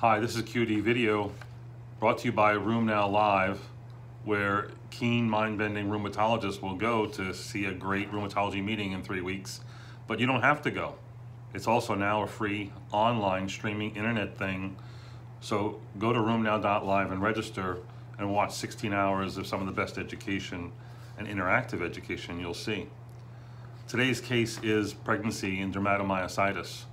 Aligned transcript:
Hi, 0.00 0.18
this 0.18 0.34
is 0.34 0.44
QD 0.44 0.80
Video 0.80 1.30
brought 1.98 2.16
to 2.20 2.24
you 2.24 2.32
by 2.32 2.54
RheumNow 2.54 3.12
Live, 3.12 3.60
where 4.24 4.70
keen, 4.88 5.28
mind-bending 5.28 5.90
rheumatologists 5.90 6.62
will 6.62 6.74
go 6.74 7.04
to 7.04 7.34
see 7.34 7.66
a 7.66 7.74
great 7.74 8.10
rheumatology 8.10 8.64
meeting 8.64 8.92
in 8.92 9.02
three 9.02 9.20
weeks, 9.20 9.60
but 10.06 10.18
you 10.18 10.26
don't 10.26 10.40
have 10.40 10.62
to 10.62 10.70
go. 10.70 10.94
It's 11.52 11.66
also 11.66 11.94
now 11.94 12.22
a 12.22 12.26
free 12.26 12.72
online 12.92 13.46
streaming 13.50 13.94
internet 13.94 14.38
thing. 14.38 14.74
So 15.42 15.82
go 15.98 16.14
to 16.14 16.18
rheumnow.live 16.18 17.12
and 17.12 17.20
register 17.20 17.76
and 18.16 18.32
watch 18.32 18.54
16 18.54 18.94
hours 18.94 19.36
of 19.36 19.46
some 19.46 19.60
of 19.60 19.66
the 19.66 19.72
best 19.72 19.98
education 19.98 20.72
and 21.18 21.28
interactive 21.28 21.82
education 21.82 22.40
you'll 22.40 22.54
see. 22.54 22.86
Today's 23.86 24.22
case 24.22 24.58
is 24.62 24.94
pregnancy 24.94 25.60
and 25.60 25.74
dermatomyositis. 25.74 26.84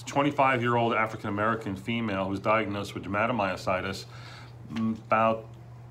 It's 0.00 0.10
a 0.10 0.14
25 0.14 0.62
year 0.62 0.76
old 0.76 0.94
African 0.94 1.28
American 1.28 1.76
female 1.76 2.24
who 2.24 2.30
was 2.30 2.40
diagnosed 2.40 2.94
with 2.94 3.04
dermatomyositis 3.04 4.06
mm, 4.72 4.96
about 4.96 5.44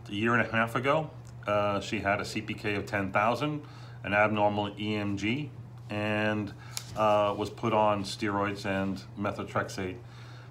a 0.10 0.12
year 0.12 0.34
and 0.34 0.42
a 0.42 0.52
half 0.52 0.76
ago. 0.76 1.12
Uh, 1.46 1.80
she 1.80 2.00
had 2.00 2.20
a 2.20 2.24
CPK 2.24 2.76
of 2.76 2.88
10,000, 2.88 3.62
an 4.04 4.14
abnormal 4.16 4.72
EMG, 4.72 5.50
and 5.92 6.54
uh, 6.98 7.36
was 7.38 7.52
put 7.52 7.72
on 7.72 8.04
steroids 8.04 8.66
and 8.66 9.04
methotrexate. 9.20 9.98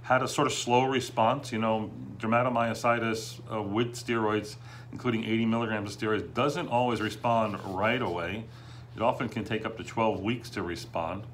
Had 0.02 0.23
a 0.23 0.29
sort 0.29 0.47
of 0.47 0.52
slow 0.52 0.85
response, 0.85 1.51
you 1.51 1.59
know, 1.59 1.91
dermatomyositis 2.19 3.41
uh, 3.52 3.61
with 3.61 3.95
steroids, 3.95 4.55
including 4.93 5.25
80 5.25 5.47
milligrams 5.47 5.97
of 5.97 6.01
steroids, 6.01 6.33
doesn't 6.33 6.69
always 6.69 7.01
respond 7.01 7.59
right 7.75 8.01
away. 8.01 8.45
It 8.95 9.02
often 9.02 9.29
can 9.29 9.43
take 9.45 9.66
up 9.66 9.77
to 9.79 9.83
12 9.83 10.21
weeks 10.21 10.49
to 10.51 10.63
respond. 10.63 11.25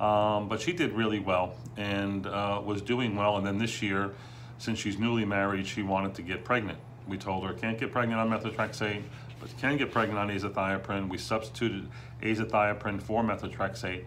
Um, 0.00 0.48
but 0.48 0.60
she 0.60 0.72
did 0.72 0.92
really 0.92 1.18
well 1.18 1.54
and 1.76 2.26
uh, 2.26 2.60
was 2.64 2.82
doing 2.82 3.16
well. 3.16 3.36
And 3.36 3.46
then 3.46 3.58
this 3.58 3.82
year, 3.82 4.12
since 4.58 4.78
she's 4.78 4.98
newly 4.98 5.24
married, 5.24 5.66
she 5.66 5.82
wanted 5.82 6.14
to 6.14 6.22
get 6.22 6.44
pregnant. 6.44 6.78
We 7.06 7.16
told 7.16 7.44
her, 7.46 7.52
can't 7.52 7.78
get 7.78 7.90
pregnant 7.90 8.20
on 8.20 8.30
methotrexate, 8.30 9.02
but 9.40 9.56
can 9.58 9.76
get 9.76 9.90
pregnant 9.90 10.18
on 10.18 10.28
azathioprine. 10.28 11.08
We 11.08 11.18
substituted 11.18 11.88
azathioprine 12.22 13.00
for 13.00 13.22
methotrexate 13.22 14.04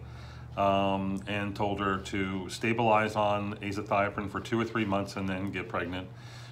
um, 0.56 1.20
and 1.26 1.54
told 1.54 1.80
her 1.80 1.98
to 1.98 2.48
stabilize 2.48 3.16
on 3.16 3.56
azathioprine 3.56 4.30
for 4.30 4.40
two 4.40 4.60
or 4.60 4.64
three 4.64 4.84
months 4.84 5.16
and 5.16 5.28
then 5.28 5.50
get 5.50 5.68
pregnant. 5.68 6.08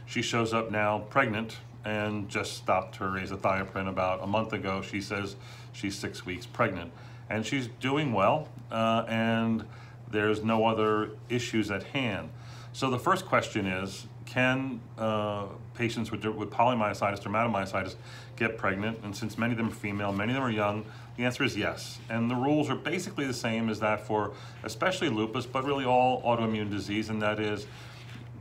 She 0.06 0.22
shows 0.22 0.53
up 0.53 0.70
now 0.70 1.00
pregnant 1.11 1.56
and 1.84 2.28
just 2.28 2.55
stopped 2.55 2.97
her 2.97 3.11
azathioprine 3.11 3.89
about 3.89 4.22
a 4.22 4.27
month 4.27 4.53
ago. 4.53 4.83
She 4.83 5.00
says 5.00 5.37
she's 5.72 5.97
six 5.97 6.27
weeks 6.27 6.45
pregnant 6.45 6.93
and 7.31 7.47
she's 7.47 7.69
doing 7.81 8.12
well, 8.12 8.48
uh, 8.70 9.05
and 9.09 9.64
there's 10.11 10.42
no 10.42 10.67
other 10.67 11.11
issues 11.28 11.70
at 11.70 11.84
hand. 11.84 12.28
So 12.72 12.91
the 12.91 12.98
first 12.98 13.25
question 13.25 13.67
is, 13.67 14.06
can 14.27 14.81
uh, 14.98 15.47
patients 15.75 16.11
with, 16.11 16.25
with 16.25 16.50
polymyositis, 16.50 17.20
dermatomyositis, 17.20 17.95
get 18.37 18.59
pregnant? 18.59 18.98
And 19.05 19.17
since 19.17 19.39
many 19.39 19.53
of 19.53 19.59
them 19.59 19.69
are 19.69 19.72
female, 19.72 20.12
many 20.12 20.33
of 20.33 20.34
them 20.34 20.45
are 20.45 20.50
young, 20.50 20.84
the 21.17 21.25
answer 21.25 21.45
is 21.45 21.56
yes. 21.56 21.98
And 22.09 22.31
the 22.31 22.34
rules 22.34 22.69
are 22.69 22.77
basically 22.77 23.27
the 23.27 23.34
same 23.34 23.69
as 23.69 23.81
that 23.81 24.06
for 24.06 24.33
especially 24.65 25.09
lupus, 25.09 25.47
but 25.47 25.65
really 25.65 25.84
all 25.84 26.22
autoimmune 26.22 26.70
disease, 26.70 27.09
and 27.09 27.22
that 27.22 27.39
is 27.39 27.67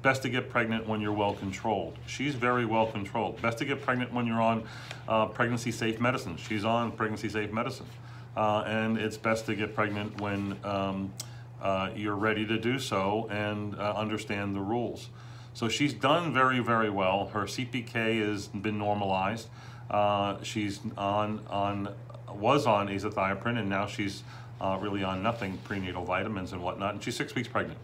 best 0.01 0.21
to 0.21 0.29
get 0.29 0.49
pregnant 0.49 0.87
when 0.87 1.01
you're 1.01 1.11
well 1.11 1.33
controlled. 1.33 1.97
She's 2.07 2.33
very 2.33 2.65
well 2.65 2.87
controlled. 2.87 3.41
Best 3.41 3.57
to 3.57 3.65
get 3.65 3.81
pregnant 3.81 4.13
when 4.13 4.25
you're 4.25 4.41
on 4.41 4.63
uh, 5.07 5.25
pregnancy 5.25 5.71
safe 5.71 5.99
medicine. 5.99 6.37
She's 6.37 6.63
on 6.63 6.91
pregnancy 6.93 7.29
safe 7.29 7.51
medicine 7.51 7.85
uh, 8.35 8.63
and 8.65 8.97
it's 8.97 9.17
best 9.17 9.45
to 9.47 9.55
get 9.55 9.75
pregnant 9.75 10.19
when 10.21 10.57
um, 10.63 11.13
uh, 11.61 11.89
you're 11.95 12.15
ready 12.15 12.45
to 12.45 12.57
do 12.57 12.79
so 12.79 13.27
and 13.29 13.75
uh, 13.75 13.93
understand 13.95 14.55
the 14.55 14.61
rules. 14.61 15.09
So 15.53 15.67
she's 15.67 15.93
done 15.93 16.33
very, 16.33 16.59
very 16.59 16.89
well. 16.89 17.27
Her 17.27 17.43
CPK 17.43 18.25
has 18.27 18.47
been 18.47 18.77
normalized. 18.77 19.47
Uh, 19.89 20.37
she's 20.43 20.79
on 20.97 21.41
on 21.49 21.93
was 22.29 22.67
on 22.67 22.87
azathioprine, 22.87 23.57
and 23.57 23.69
now 23.69 23.87
she's 23.87 24.23
uh, 24.61 24.77
really 24.79 25.03
on 25.03 25.23
nothing, 25.23 25.57
prenatal 25.63 26.05
vitamins 26.05 26.53
and 26.53 26.61
whatnot, 26.61 26.93
and 26.93 27.03
she's 27.03 27.15
six 27.15 27.33
weeks 27.35 27.47
pregnant. 27.47 27.79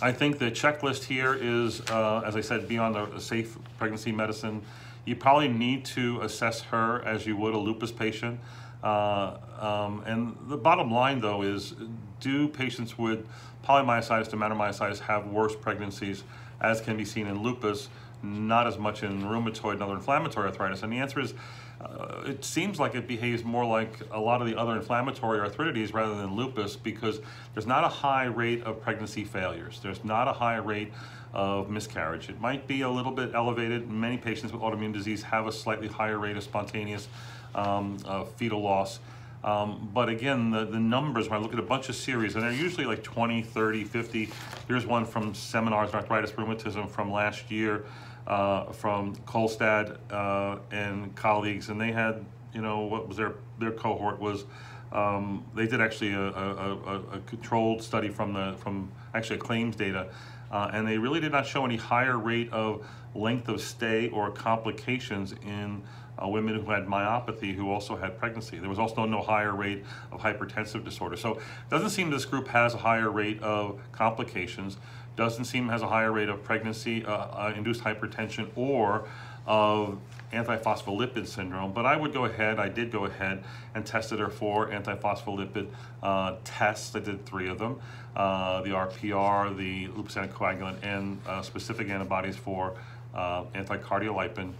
I 0.00 0.12
think 0.12 0.38
the 0.38 0.50
checklist 0.50 1.04
here 1.04 1.34
is, 1.34 1.80
uh, 1.90 2.22
as 2.24 2.36
I 2.36 2.40
said, 2.40 2.68
beyond 2.68 2.94
the 2.94 3.20
safe 3.20 3.58
pregnancy 3.78 4.12
medicine. 4.12 4.62
You 5.04 5.16
probably 5.16 5.48
need 5.48 5.84
to 5.86 6.20
assess 6.20 6.60
her 6.62 7.02
as 7.04 7.26
you 7.26 7.36
would 7.36 7.54
a 7.54 7.58
lupus 7.58 7.90
patient. 7.90 8.38
Uh, 8.82 9.36
um, 9.58 10.02
and 10.06 10.36
the 10.48 10.56
bottom 10.56 10.90
line, 10.90 11.20
though, 11.20 11.42
is 11.42 11.74
do 12.20 12.48
patients 12.48 12.98
with 12.98 13.26
polymyositis, 13.64 14.28
dermatomyositis 14.28 15.00
have 15.00 15.26
worse 15.26 15.54
pregnancies, 15.56 16.24
as 16.60 16.80
can 16.80 16.96
be 16.96 17.04
seen 17.04 17.26
in 17.26 17.42
lupus, 17.42 17.88
not 18.22 18.66
as 18.66 18.78
much 18.78 19.02
in 19.02 19.22
rheumatoid 19.22 19.74
and 19.74 19.82
other 19.82 19.94
inflammatory 19.94 20.48
arthritis? 20.48 20.82
And 20.82 20.92
the 20.92 20.98
answer 20.98 21.20
is, 21.20 21.34
uh, 21.80 22.22
it 22.26 22.44
seems 22.44 22.80
like 22.80 22.94
it 22.94 23.06
behaves 23.06 23.44
more 23.44 23.64
like 23.64 24.00
a 24.10 24.18
lot 24.18 24.40
of 24.40 24.48
the 24.48 24.58
other 24.58 24.76
inflammatory 24.76 25.38
arthritides 25.38 25.92
rather 25.92 26.16
than 26.16 26.34
lupus 26.34 26.74
because 26.74 27.20
there's 27.54 27.66
not 27.66 27.84
a 27.84 27.88
high 27.88 28.24
rate 28.24 28.62
of 28.64 28.80
pregnancy 28.82 29.24
failures. 29.24 29.78
There's 29.82 30.04
not 30.04 30.26
a 30.26 30.32
high 30.32 30.56
rate 30.56 30.92
of 31.32 31.70
miscarriage. 31.70 32.28
It 32.28 32.40
might 32.40 32.66
be 32.66 32.80
a 32.80 32.90
little 32.90 33.12
bit 33.12 33.32
elevated. 33.34 33.88
Many 33.88 34.16
patients 34.16 34.52
with 34.52 34.60
autoimmune 34.60 34.92
disease 34.92 35.22
have 35.22 35.46
a 35.46 35.52
slightly 35.52 35.86
higher 35.86 36.18
rate 36.18 36.36
of 36.36 36.42
spontaneous 36.42 37.06
um, 37.54 37.98
uh, 38.04 38.24
fetal 38.24 38.62
loss. 38.62 39.00
Um, 39.44 39.88
but 39.94 40.08
again, 40.08 40.50
the, 40.50 40.64
the 40.64 40.80
numbers, 40.80 41.28
when 41.28 41.38
I 41.38 41.42
look 41.42 41.52
at 41.52 41.58
a 41.58 41.62
bunch 41.62 41.88
of 41.88 41.94
series, 41.94 42.34
and 42.34 42.42
they're 42.42 42.52
usually 42.52 42.86
like 42.86 43.02
20, 43.02 43.42
30, 43.42 43.84
50. 43.84 44.28
Here's 44.66 44.84
one 44.84 45.04
from 45.04 45.34
Seminars 45.34 45.94
Arthritis 45.94 46.36
Rheumatism 46.36 46.88
from 46.88 47.12
last 47.12 47.50
year 47.50 47.84
uh, 48.28 48.66
from 48.72 49.16
Kolstad 49.16 49.96
uh, 50.10 50.58
and 50.70 51.14
colleagues, 51.16 51.70
and 51.70 51.80
they 51.80 51.92
had, 51.92 52.24
you 52.52 52.60
know, 52.60 52.80
what 52.80 53.08
was 53.08 53.16
their, 53.16 53.34
their 53.58 53.70
cohort 53.70 54.20
was, 54.20 54.44
um, 54.92 55.44
they 55.54 55.66
did 55.66 55.80
actually 55.80 56.12
a, 56.12 56.20
a, 56.20 56.76
a, 56.76 57.02
a, 57.12 57.20
controlled 57.26 57.82
study 57.82 58.08
from 58.08 58.34
the, 58.34 58.54
from 58.58 58.90
actually 59.14 59.38
claims 59.38 59.76
data, 59.76 60.08
uh, 60.50 60.70
and 60.72 60.86
they 60.86 60.98
really 60.98 61.20
did 61.20 61.32
not 61.32 61.46
show 61.46 61.64
any 61.64 61.76
higher 61.76 62.18
rate 62.18 62.50
of 62.52 62.86
length 63.14 63.48
of 63.48 63.60
stay 63.60 64.08
or 64.10 64.30
complications 64.30 65.32
in 65.44 65.82
uh, 66.22 66.28
women 66.28 66.54
who 66.54 66.70
had 66.70 66.86
myopathy 66.86 67.54
who 67.54 67.70
also 67.70 67.96
had 67.96 68.18
pregnancy. 68.18 68.58
There 68.58 68.68
was 68.68 68.78
also 68.78 69.04
no 69.04 69.22
higher 69.22 69.54
rate 69.54 69.84
of 70.12 70.20
hypertensive 70.20 70.84
disorder. 70.84 71.16
So 71.16 71.34
it 71.34 71.70
doesn't 71.70 71.90
seem 71.90 72.10
this 72.10 72.24
group 72.24 72.48
has 72.48 72.74
a 72.74 72.78
higher 72.78 73.10
rate 73.10 73.42
of 73.42 73.80
complications, 73.92 74.76
doesn't 75.16 75.44
seem 75.44 75.68
has 75.68 75.82
a 75.82 75.88
higher 75.88 76.12
rate 76.12 76.28
of 76.28 76.42
pregnancy 76.44 77.04
uh, 77.04 77.12
uh, 77.12 77.52
induced 77.56 77.82
hypertension 77.82 78.48
or 78.56 79.06
of 79.46 79.98
antiphospholipid 80.32 81.26
syndrome, 81.26 81.72
but 81.72 81.86
I 81.86 81.96
would 81.96 82.12
go 82.12 82.26
ahead, 82.26 82.58
I 82.58 82.68
did 82.68 82.92
go 82.92 83.06
ahead 83.06 83.42
and 83.74 83.86
tested 83.86 84.18
her 84.18 84.28
for 84.28 84.68
antiphospholipid 84.68 85.68
uh, 86.02 86.36
tests. 86.44 86.94
I 86.94 87.00
did 87.00 87.24
three 87.24 87.48
of 87.48 87.58
them, 87.58 87.80
uh, 88.14 88.60
the 88.62 88.70
RPR, 88.70 89.56
the 89.56 89.88
lupus 89.88 90.16
anticoagulant, 90.16 90.82
and 90.82 91.18
uh, 91.26 91.40
specific 91.40 91.88
antibodies 91.88 92.36
for 92.36 92.74
uh, 93.14 93.44
anticardiolipin 93.54 94.52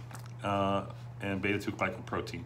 uh, 0.43 0.85
and 1.21 1.41
beta-2 1.41 1.75
glycoprotein. 1.75 2.43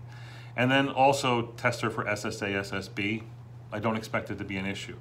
And 0.56 0.70
then 0.70 0.90
also 0.90 1.54
test 1.58 1.82
her 1.82 1.90
for 1.90 2.04
SSA, 2.06 2.54
SSB. 2.54 3.24
I 3.72 3.80
don't 3.80 3.96
expect 3.96 4.30
it 4.30 4.38
to 4.38 4.44
be 4.44 4.58
an 4.58 4.66
issue. 4.66 4.98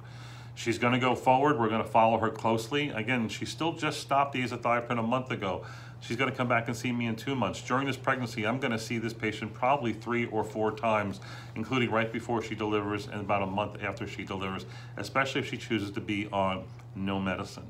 She's 0.55 0.77
going 0.77 0.93
to 0.93 0.99
go 0.99 1.15
forward. 1.15 1.59
We're 1.59 1.69
going 1.69 1.83
to 1.83 1.89
follow 1.89 2.19
her 2.19 2.29
closely. 2.29 2.89
Again, 2.89 3.27
she 3.29 3.45
still 3.45 3.73
just 3.73 3.99
stopped 3.99 4.33
the 4.33 4.43
azathioprine 4.43 4.99
a 4.99 5.03
month 5.03 5.31
ago. 5.31 5.65
She's 5.99 6.17
going 6.17 6.29
to 6.29 6.35
come 6.35 6.49
back 6.49 6.67
and 6.67 6.75
see 6.75 6.91
me 6.91 7.07
in 7.07 7.15
two 7.15 7.33
months. 7.33 7.61
During 7.61 7.87
this 7.87 7.95
pregnancy, 7.95 8.45
I'm 8.45 8.59
going 8.59 8.71
to 8.71 8.79
see 8.79 8.97
this 8.97 9.13
patient 9.13 9.53
probably 9.53 9.93
three 9.93 10.25
or 10.25 10.43
four 10.43 10.71
times, 10.71 11.21
including 11.55 11.91
right 11.91 12.11
before 12.11 12.43
she 12.43 12.55
delivers 12.55 13.07
and 13.07 13.21
about 13.21 13.41
a 13.41 13.47
month 13.47 13.81
after 13.81 14.05
she 14.05 14.25
delivers, 14.25 14.65
especially 14.97 15.41
if 15.41 15.49
she 15.49 15.57
chooses 15.57 15.91
to 15.91 16.01
be 16.01 16.27
on 16.31 16.65
no 16.95 17.19
medicine. 17.19 17.67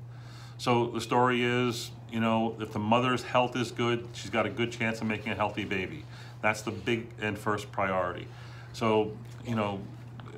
So 0.57 0.87
the 0.87 1.01
story 1.01 1.43
is, 1.43 1.91
you 2.11 2.19
know, 2.19 2.55
if 2.59 2.71
the 2.71 2.79
mother's 2.79 3.23
health 3.23 3.55
is 3.55 3.71
good, 3.71 4.07
she's 4.13 4.29
got 4.29 4.45
a 4.45 4.49
good 4.49 4.71
chance 4.71 5.01
of 5.01 5.07
making 5.07 5.31
a 5.31 5.35
healthy 5.35 5.65
baby. 5.65 6.05
That's 6.41 6.61
the 6.61 6.71
big 6.71 7.07
and 7.21 7.37
first 7.37 7.71
priority. 7.71 8.27
So, 8.73 9.17
you 9.45 9.55
know, 9.55 9.81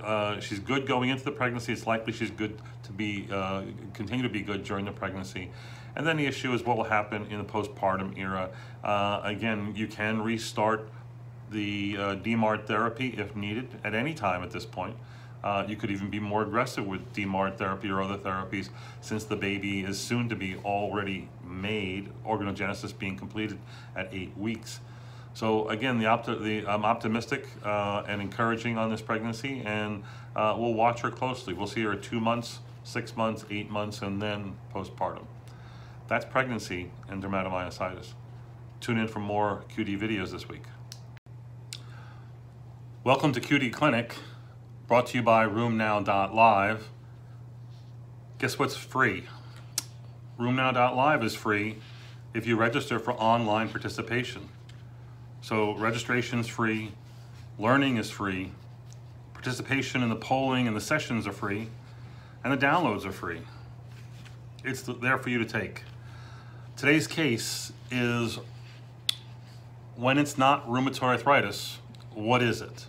uh, 0.02 0.40
she's 0.40 0.60
good 0.60 0.88
going 0.88 1.10
into 1.10 1.24
the 1.24 1.32
pregnancy. 1.32 1.74
It's 1.74 1.88
likely 1.88 2.14
she's 2.14 2.32
good 2.32 2.58
to 2.84 2.92
be, 2.92 3.28
uh, 3.32 3.64
continue 3.94 4.24
to 4.24 4.30
be 4.30 4.42
good 4.42 4.64
during 4.64 4.86
the 4.86 4.92
pregnancy. 4.92 5.52
And 5.96 6.06
then 6.06 6.18
the 6.18 6.26
issue 6.26 6.54
is 6.54 6.64
what 6.64 6.78
will 6.78 6.84
happen 6.84 7.26
in 7.28 7.38
the 7.38 7.44
postpartum 7.44 8.18
era. 8.18 8.50
Uh, 8.84 9.22
again, 9.24 9.74
you 9.76 9.88
can 9.88 10.22
restart 10.22 10.90
the 11.52 11.96
uh, 11.98 12.02
DMARD 12.18 12.66
therapy 12.66 13.16
if 13.18 13.36
needed 13.36 13.68
at 13.84 13.96
any 13.96 14.14
time 14.14 14.44
at 14.44 14.52
this 14.52 14.66
point. 14.66 14.96
Uh, 15.46 15.64
you 15.68 15.76
could 15.76 15.92
even 15.92 16.10
be 16.10 16.20
more 16.20 16.42
aggressive 16.42 16.86
with 16.86 17.14
DMARD 17.14 17.56
therapy 17.58 17.88
or 17.88 18.02
other 18.02 18.18
therapies 18.18 18.70
since 19.00 19.24
the 19.26 19.36
baby 19.36 19.82
is 19.82 20.00
soon 20.00 20.28
to 20.28 20.36
be 20.36 20.56
already 20.66 21.30
made, 21.48 22.10
organogenesis 22.26 22.98
being 22.98 23.16
completed 23.16 23.60
at 23.96 24.10
eight 24.12 24.36
weeks. 24.36 24.80
So 25.36 25.70
again, 25.70 26.00
the, 26.00 26.40
the 26.42 26.66
I'm 26.66 26.84
optimistic 26.84 27.46
uh, 27.64 28.04
and 28.08 28.22
encouraging 28.22 28.80
on 28.80 28.90
this 28.90 29.02
pregnancy 29.02 29.62
and 29.64 30.04
uh, 30.36 30.56
we'll 30.58 30.74
watch 30.74 31.02
her 31.02 31.12
closely. 31.12 31.54
We'll 31.54 31.68
see 31.68 31.84
her 31.84 31.92
at 31.92 32.02
two 32.02 32.20
months, 32.20 32.60
six 32.84 33.16
months, 33.16 33.46
eight 33.52 33.70
months, 33.70 34.02
and 34.02 34.20
then 34.20 34.56
postpartum. 34.74 35.26
That's 36.08 36.26
pregnancy 36.26 36.90
and 37.08 37.22
dermatomyositis. 37.22 38.14
Tune 38.80 38.98
in 38.98 39.08
for 39.08 39.20
more 39.20 39.64
QD 39.76 40.00
videos 40.00 40.32
this 40.32 40.50
week. 40.50 40.64
Welcome 43.04 43.32
to 43.34 43.42
QD 43.42 43.72
Clinic, 43.72 44.16
brought 44.88 45.08
to 45.08 45.18
you 45.18 45.24
by 45.24 45.46
RheumNow.live. 45.46 46.90
Guess 48.38 48.60
what's 48.60 48.76
free? 48.76 49.26
RheumNow.live 50.40 51.24
is 51.24 51.36
free 51.36 51.78
if 52.34 52.46
you 52.46 52.56
register 52.56 53.00
for 53.00 53.14
online 53.14 53.70
participation. 53.70 54.50
So 55.42 55.76
registration 55.76 56.40
is 56.40 56.48
free, 56.48 56.92
learning 57.58 57.98
is 57.98 58.10
free, 58.10 58.52
participation 59.34 60.04
in 60.04 60.10
the 60.10 60.16
polling 60.16 60.68
and 60.68 60.76
the 60.76 60.82
sessions 60.82 61.26
are 61.26 61.32
free, 61.32 61.70
and 62.44 62.54
the 62.54 62.58
downloads 62.58 63.06
are 63.06 63.12
free. 63.12 63.42
It's 64.64 64.82
there 64.82 65.18
for 65.18 65.30
you 65.30 65.40
to 65.40 65.46
take. 65.46 65.84
Today's 66.76 67.08
case 67.08 67.72
is 67.90 68.40
when 69.96 70.18
it's 70.18 70.38
not 70.38 70.68
rheumatoid 70.68 71.04
arthritis, 71.04 71.80
what 72.14 72.44
is 72.44 72.62
it? 72.62 72.86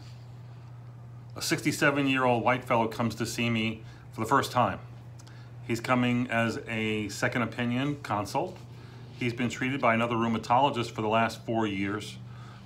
A 1.36 1.42
67 1.42 2.08
year 2.08 2.24
old 2.24 2.42
white 2.42 2.64
fellow 2.64 2.88
comes 2.88 3.14
to 3.16 3.26
see 3.26 3.50
me 3.50 3.82
for 4.12 4.20
the 4.20 4.26
first 4.26 4.52
time. 4.52 4.78
He's 5.68 5.80
coming 5.80 6.30
as 6.30 6.58
a 6.66 7.10
second 7.10 7.42
opinion 7.42 7.96
consult. 8.02 8.56
He's 9.18 9.34
been 9.34 9.50
treated 9.50 9.78
by 9.78 9.92
another 9.92 10.14
rheumatologist 10.14 10.92
for 10.92 11.02
the 11.02 11.08
last 11.08 11.44
four 11.44 11.66
years 11.66 12.16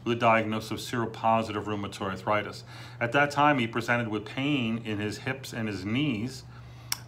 with 0.05 0.17
a 0.17 0.21
diagnosis 0.21 0.71
of 0.71 0.79
seropositive 0.79 1.65
rheumatoid 1.65 2.11
arthritis. 2.11 2.63
At 3.01 3.11
that 3.13 3.33
time, 3.33 3.59
he 3.59 3.67
presented 3.67 4.07
with 4.07 4.25
pain 4.25 4.81
in 4.85 4.99
his 4.99 5.19
hips 5.19 5.53
and 5.53 5.69
his 5.69 5.85
knees, 5.85 6.45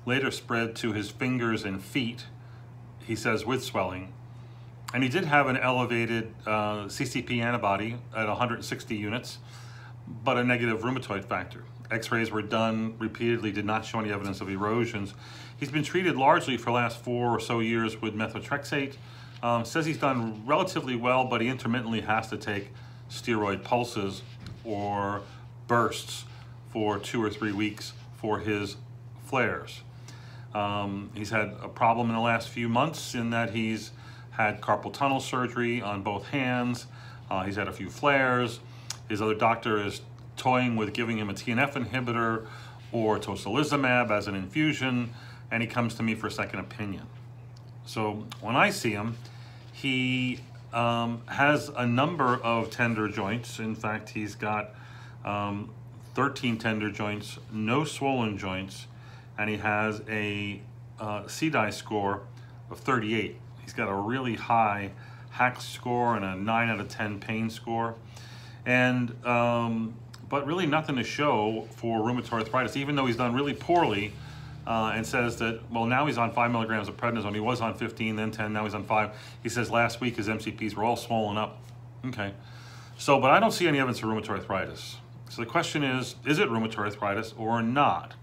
later 0.04 0.32
spread 0.32 0.74
to 0.76 0.92
his 0.92 1.10
fingers 1.10 1.64
and 1.64 1.82
feet, 1.82 2.26
he 3.06 3.14
says 3.14 3.46
with 3.46 3.62
swelling. 3.62 4.12
And 4.92 5.02
he 5.02 5.08
did 5.08 5.26
have 5.26 5.46
an 5.46 5.56
elevated 5.56 6.34
uh, 6.44 6.84
CCP 6.86 7.40
antibody 7.40 7.96
at 8.14 8.26
160 8.26 8.94
units, 8.94 9.38
but 10.06 10.36
a 10.36 10.44
negative 10.44 10.82
rheumatoid 10.82 11.24
factor. 11.24 11.64
X-rays 11.90 12.30
were 12.30 12.42
done 12.42 12.94
repeatedly, 12.98 13.52
did 13.52 13.64
not 13.64 13.84
show 13.84 14.00
any 14.00 14.10
evidence 14.10 14.40
of 14.40 14.48
erosions. 14.48 15.14
He's 15.58 15.70
been 15.70 15.84
treated 15.84 16.16
largely 16.16 16.56
for 16.56 16.66
the 16.66 16.72
last 16.72 16.98
four 16.98 17.36
or 17.36 17.40
so 17.40 17.60
years 17.60 18.00
with 18.00 18.14
methotrexate. 18.14 18.94
Um, 19.42 19.64
says 19.64 19.86
he's 19.86 19.98
done 19.98 20.42
relatively 20.46 20.96
well, 20.96 21.24
but 21.24 21.40
he 21.40 21.48
intermittently 21.48 22.00
has 22.00 22.28
to 22.30 22.36
take 22.36 22.70
steroid 23.10 23.62
pulses 23.62 24.22
or 24.64 25.22
bursts 25.66 26.24
for 26.70 26.98
two 26.98 27.22
or 27.22 27.28
three 27.28 27.52
weeks 27.52 27.92
for 28.16 28.38
his 28.38 28.76
flares. 29.26 29.82
Um, 30.54 31.10
he's 31.14 31.30
had 31.30 31.54
a 31.62 31.68
problem 31.68 32.08
in 32.08 32.14
the 32.14 32.20
last 32.22 32.48
few 32.48 32.68
months 32.68 33.14
in 33.14 33.30
that 33.30 33.50
he's 33.50 33.90
had 34.30 34.60
carpal 34.60 34.92
tunnel 34.92 35.20
surgery 35.20 35.82
on 35.82 36.02
both 36.02 36.26
hands. 36.26 36.86
Uh, 37.30 37.42
he's 37.44 37.56
had 37.56 37.68
a 37.68 37.72
few 37.72 37.90
flares. 37.90 38.60
His 39.12 39.20
other 39.20 39.34
doctor 39.34 39.76
is 39.76 40.00
toying 40.38 40.74
with 40.74 40.94
giving 40.94 41.18
him 41.18 41.28
a 41.28 41.34
TNF 41.34 41.74
inhibitor 41.74 42.46
or 42.92 43.18
tocilizumab 43.18 44.10
as 44.10 44.26
an 44.26 44.34
infusion, 44.34 45.12
and 45.50 45.62
he 45.62 45.68
comes 45.68 45.94
to 45.96 46.02
me 46.02 46.14
for 46.14 46.28
a 46.28 46.30
second 46.30 46.60
opinion. 46.60 47.06
So 47.84 48.26
when 48.40 48.56
I 48.56 48.70
see 48.70 48.92
him, 48.92 49.18
he 49.70 50.40
um, 50.72 51.20
has 51.26 51.68
a 51.76 51.86
number 51.86 52.36
of 52.36 52.70
tender 52.70 53.06
joints. 53.06 53.58
In 53.58 53.74
fact, 53.74 54.08
he's 54.08 54.34
got 54.34 54.74
um, 55.26 55.68
13 56.14 56.56
tender 56.56 56.90
joints, 56.90 57.38
no 57.52 57.84
swollen 57.84 58.38
joints, 58.38 58.86
and 59.36 59.50
he 59.50 59.58
has 59.58 60.00
a 60.08 60.62
uh, 60.98 61.24
CDAI 61.24 61.70
score 61.70 62.22
of 62.70 62.78
38. 62.78 63.36
He's 63.60 63.74
got 63.74 63.90
a 63.90 63.94
really 63.94 64.36
high 64.36 64.92
HAQ 65.32 65.60
score 65.60 66.16
and 66.16 66.24
a 66.24 66.34
9 66.34 66.70
out 66.70 66.80
of 66.80 66.88
10 66.88 67.20
pain 67.20 67.50
score. 67.50 67.96
And, 68.64 69.14
um, 69.26 69.94
but 70.28 70.46
really 70.46 70.66
nothing 70.66 70.96
to 70.96 71.04
show 71.04 71.66
for 71.76 72.00
rheumatoid 72.00 72.32
arthritis, 72.32 72.76
even 72.76 72.96
though 72.96 73.06
he's 73.06 73.16
done 73.16 73.34
really 73.34 73.54
poorly 73.54 74.12
uh, 74.66 74.92
and 74.94 75.06
says 75.06 75.36
that, 75.36 75.60
well, 75.70 75.86
now 75.86 76.06
he's 76.06 76.18
on 76.18 76.32
five 76.32 76.50
milligrams 76.50 76.88
of 76.88 76.96
prednisone. 76.96 77.34
He 77.34 77.40
was 77.40 77.60
on 77.60 77.74
15, 77.74 78.16
then 78.16 78.30
10, 78.30 78.52
now 78.52 78.64
he's 78.64 78.74
on 78.74 78.84
five. 78.84 79.10
He 79.42 79.48
says 79.48 79.70
last 79.70 80.00
week 80.00 80.16
his 80.16 80.28
MCPs 80.28 80.74
were 80.74 80.84
all 80.84 80.96
swollen 80.96 81.36
up. 81.36 81.58
Okay. 82.06 82.32
So, 82.98 83.20
but 83.20 83.30
I 83.30 83.40
don't 83.40 83.52
see 83.52 83.66
any 83.66 83.78
evidence 83.78 83.98
of 83.98 84.04
rheumatoid 84.04 84.30
arthritis. 84.30 84.96
So 85.28 85.42
the 85.42 85.46
question 85.46 85.82
is, 85.82 86.16
is 86.24 86.38
it 86.38 86.48
rheumatoid 86.48 86.78
arthritis 86.78 87.34
or 87.36 87.62
not? 87.62 88.14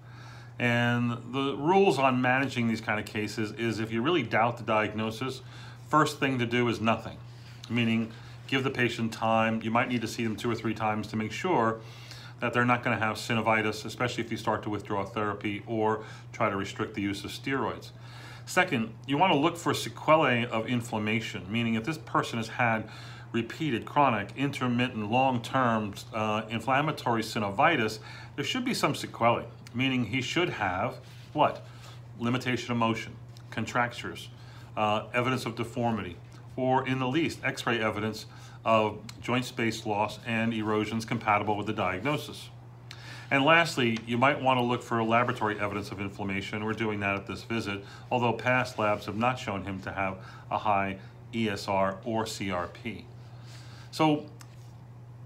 And 0.59 1.11
the 1.33 1.55
rules 1.57 1.97
on 1.97 2.21
managing 2.21 2.67
these 2.67 2.81
kind 2.81 2.99
of 2.99 3.05
cases 3.05 3.53
is 3.53 3.79
if 3.79 3.91
you 3.91 4.01
really 4.01 4.23
doubt 4.23 4.57
the 4.57 4.63
diagnosis, 4.63 5.41
first 5.87 6.19
thing 6.19 6.37
to 6.39 6.45
do 6.45 6.67
is 6.67 6.81
nothing, 6.81 7.17
meaning 7.69 8.11
give 8.49 8.63
the 8.63 8.69
patient 8.69 9.13
time. 9.13 9.61
You 9.61 9.71
might 9.71 9.89
need 9.89 10.01
to 10.01 10.07
see 10.07 10.23
them 10.23 10.35
two 10.35 10.49
or 10.49 10.55
three 10.55 10.73
times 10.73 11.07
to 11.07 11.15
make 11.15 11.31
sure 11.31 11.79
that 12.39 12.53
they're 12.53 12.65
not 12.65 12.83
going 12.83 12.97
to 12.97 13.05
have 13.05 13.17
synovitis, 13.17 13.85
especially 13.85 14.23
if 14.23 14.31
you 14.31 14.37
start 14.37 14.63
to 14.63 14.69
withdraw 14.69 15.05
therapy 15.05 15.61
or 15.67 16.03
try 16.31 16.49
to 16.49 16.55
restrict 16.55 16.93
the 16.93 17.01
use 17.01 17.23
of 17.23 17.31
steroids. 17.31 17.91
Second, 18.45 18.93
you 19.05 19.17
want 19.17 19.31
to 19.33 19.37
look 19.37 19.57
for 19.57 19.73
sequelae 19.73 20.45
of 20.45 20.67
inflammation, 20.67 21.45
meaning 21.51 21.75
if 21.75 21.83
this 21.83 21.97
person 21.97 22.37
has 22.37 22.47
had 22.47 22.89
repeated, 23.31 23.85
chronic, 23.85 24.29
intermittent, 24.35 25.11
long-term 25.11 25.93
uh, 26.13 26.43
inflammatory 26.49 27.21
synovitis, 27.21 27.99
there 28.35 28.45
should 28.45 28.65
be 28.65 28.73
some 28.73 28.95
sequelae 28.95 29.45
meaning 29.73 30.05
he 30.05 30.21
should 30.21 30.49
have 30.49 30.97
what? 31.33 31.65
Limitation 32.19 32.71
of 32.71 32.77
motion, 32.77 33.15
contractures, 33.51 34.29
uh, 34.75 35.05
evidence 35.13 35.45
of 35.45 35.55
deformity, 35.55 36.17
or 36.59 36.85
in 36.87 36.99
the 36.99 37.07
least, 37.07 37.39
x-ray 37.43 37.81
evidence 37.81 38.25
of 38.65 38.99
joint 39.21 39.45
space 39.45 39.85
loss 39.85 40.19
and 40.25 40.53
erosions 40.53 41.05
compatible 41.05 41.55
with 41.55 41.65
the 41.65 41.73
diagnosis. 41.73 42.49
And 43.31 43.45
lastly, 43.45 43.97
you 44.05 44.17
might 44.17 44.41
want 44.41 44.59
to 44.59 44.63
look 44.63 44.83
for 44.83 45.01
laboratory 45.03 45.59
evidence 45.59 45.91
of 45.91 46.01
inflammation. 46.01 46.65
We're 46.65 46.73
doing 46.73 46.99
that 46.99 47.15
at 47.15 47.27
this 47.27 47.43
visit, 47.43 47.85
although 48.11 48.33
past 48.33 48.77
labs 48.77 49.05
have 49.05 49.15
not 49.15 49.39
shown 49.39 49.63
him 49.63 49.79
to 49.81 49.91
have 49.91 50.17
a 50.51 50.57
high 50.57 50.97
ESR 51.31 51.97
or 52.03 52.25
CRP. 52.25 53.03
So 53.91 54.25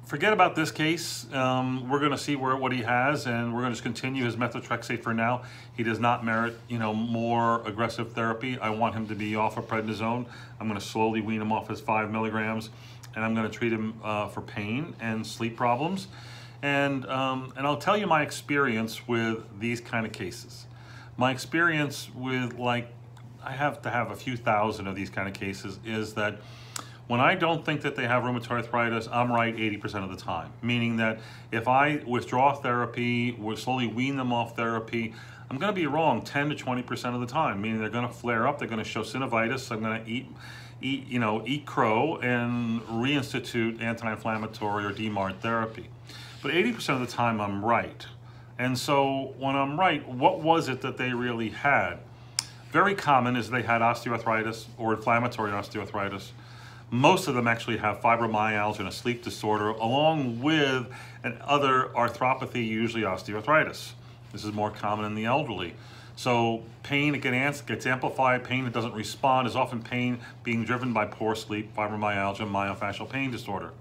forget 0.06 0.34
about 0.34 0.56
this 0.56 0.72
case. 0.72 1.26
Um, 1.34 1.90
we're 1.90 2.00
going 2.00 2.12
to 2.12 2.18
see 2.18 2.36
where 2.36 2.56
what 2.56 2.72
he 2.72 2.82
has, 2.84 3.26
and 3.26 3.54
we're 3.54 3.62
going 3.62 3.72
to 3.72 3.76
just 3.76 3.84
continue 3.84 4.26
his 4.26 4.36
methotrexate 4.36 5.02
for 5.02 5.14
now. 5.14 5.44
He 5.76 5.84
does 5.84 6.00
not 6.00 6.26
merit, 6.26 6.60
you 6.68 6.78
know, 6.78 6.94
more 6.94 7.66
aggressive 7.68 8.14
therapy. 8.14 8.60
I 8.60 8.70
want 8.70 8.96
him 8.96 9.08
to 9.08 9.16
be 9.16 9.36
off 9.36 9.58
of 9.58 9.68
prednisone. 9.68 10.26
I'm 10.60 10.68
going 10.68 10.80
to 10.80 10.86
slowly 10.86 11.22
wean 11.22 11.42
him 11.42 11.52
off 11.52 11.68
his 11.68 11.82
five 11.82 12.12
milligrams, 12.12 12.70
and 13.16 13.24
I'm 13.24 13.34
going 13.34 13.50
to 13.50 13.58
treat 13.58 13.72
him 13.72 14.00
uh, 14.04 14.28
for 14.28 14.42
pain 14.42 14.96
and 15.00 15.26
sleep 15.26 15.56
problems. 15.56 16.08
And 16.62 17.06
um, 17.08 17.54
and 17.58 17.68
I'll 17.68 17.78
tell 17.78 17.98
you 17.98 18.08
my 18.08 18.22
experience 18.22 19.08
with 19.08 19.60
these 19.60 19.82
kind 19.82 20.06
of 20.06 20.12
cases. 20.12 20.66
My 21.18 21.32
experience 21.32 22.10
with 22.16 22.58
like, 22.58 22.92
I 23.44 23.52
have 23.52 23.82
to 23.84 23.90
have 23.90 24.12
a 24.12 24.16
few 24.16 24.38
thousand 24.38 24.88
of 24.88 24.96
these 24.96 25.10
kind 25.10 25.28
of 25.28 25.34
cases 25.34 25.80
is 25.86 26.14
that 26.14 26.38
when 27.08 27.20
I 27.20 27.36
don't 27.36 27.66
think 27.66 27.82
that 27.82 27.96
they 27.96 28.08
have 28.08 28.24
rheumatoid 28.24 28.52
arthritis, 28.52 29.10
I'm 29.12 29.32
right 29.32 29.56
80% 29.56 30.04
of 30.04 30.10
the 30.10 30.16
time. 30.16 30.52
Meaning 30.62 30.98
that 30.98 31.20
if 31.52 31.68
I 31.68 32.02
withdraw 32.08 32.54
therapy, 32.56 33.38
or 33.42 33.58
slowly 33.58 33.88
wean 33.88 34.16
them 34.16 34.32
off 34.32 34.56
therapy, 34.56 35.14
I'm 35.50 35.58
going 35.58 35.74
to 35.74 35.80
be 35.80 35.86
wrong 35.86 36.22
10 36.22 36.50
to 36.50 36.56
20% 36.56 37.14
of 37.14 37.20
the 37.20 37.28
time. 37.28 37.62
Meaning 37.62 37.80
they're 37.80 37.90
going 37.90 38.08
to 38.08 38.14
flare 38.14 38.48
up, 38.48 38.58
they're 38.58 38.68
going 38.68 38.84
to 38.84 38.90
show 38.90 39.02
synovitis. 39.02 39.70
I'm 39.70 39.82
going 39.82 40.04
to 40.04 40.10
eat, 40.10 40.28
eat, 40.82 41.08
you 41.08 41.20
know, 41.20 41.44
eat 41.46 41.66
crow 41.66 42.18
and 42.18 42.82
reinstitute 42.84 43.82
anti-inflammatory 43.82 44.86
or 44.86 44.92
DMARD 44.92 45.40
therapy. 45.40 45.90
But 46.42 46.54
80% 46.54 46.90
of 46.90 47.00
the 47.02 47.08
time, 47.08 47.42
I'm 47.42 47.64
right. 47.64 48.06
And 48.58 48.78
so 48.78 49.34
when 49.38 49.56
I'm 49.56 49.78
right, 49.78 50.08
what 50.08 50.40
was 50.40 50.70
it 50.70 50.82
that 50.82 50.98
they 50.98 51.12
really 51.14 51.50
had? 51.50 51.98
Very 52.72 52.96
common 52.96 53.36
is 53.36 53.50
they 53.50 53.62
had 53.62 53.82
osteoarthritis 53.82 54.66
or 54.78 54.94
inflammatory 54.94 55.52
osteoarthritis 55.52 56.32
most 56.94 57.28
of 57.28 57.34
them 57.34 57.48
actually 57.48 57.78
have 57.78 58.00
fibromyalgia 58.02 58.78
and 58.78 58.88
a 58.88 58.92
sleep 58.92 59.24
disorder, 59.24 59.70
along 59.70 60.40
with 60.44 60.86
an 61.24 61.36
other 61.42 61.90
arthropathy, 61.96 62.68
usually 62.68 63.02
osteoarthritis. 63.02 63.94
This 64.32 64.46
is 64.46 64.54
more 64.54 64.70
common 64.70 65.06
in 65.06 65.16
the 65.16 65.26
elderly. 65.26 65.74
So 66.16 66.62
pain 66.84 67.20
that 67.20 67.64
gets 67.66 67.88
amplified, 67.88 68.44
pain 68.44 68.66
that 68.66 68.74
doesn't 68.74 68.94
respond 68.94 69.48
is 69.48 69.56
often 69.56 69.82
pain 69.82 70.20
being 70.44 70.66
driven 70.66 70.94
by 70.94 71.08
poor 71.08 71.34
sleep, 71.34 71.76
fibromyalgia, 71.76 72.48
myofascial 72.48 73.10
pain 73.10 73.32
disorder. 73.32 73.72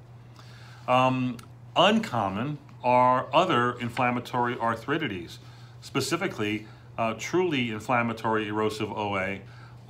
Um, 0.88 1.36
uncommon 1.76 2.56
are 2.82 3.26
other 3.30 3.78
inflammatory 3.78 4.56
arthritides, 4.56 5.36
specifically 5.82 6.66
uh, 6.96 7.12
truly 7.18 7.72
inflammatory 7.72 8.48
erosive 8.48 8.90
OA, 8.90 9.40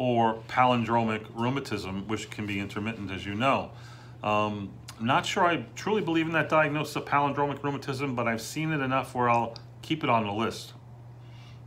or 0.02 0.34
palindromic 0.48 1.24
rheumatism, 1.32 2.08
which 2.08 2.28
can 2.28 2.44
be 2.44 2.58
intermittent, 2.58 3.08
as 3.12 3.24
you 3.24 3.36
know. 3.36 3.70
Um, 4.24 4.72
I'm 4.98 5.06
not 5.06 5.24
sure 5.24 5.44
I 5.44 5.64
truly 5.76 6.02
believe 6.02 6.26
in 6.26 6.32
that 6.32 6.48
diagnosis 6.48 6.96
of 6.96 7.04
palindromic 7.04 7.62
rheumatism, 7.62 8.16
but 8.16 8.26
I've 8.26 8.42
seen 8.42 8.72
it 8.72 8.80
enough 8.80 9.14
where 9.14 9.30
I'll 9.30 9.56
keep 9.80 10.02
it 10.02 10.10
on 10.10 10.26
the 10.26 10.32
list. 10.32 10.72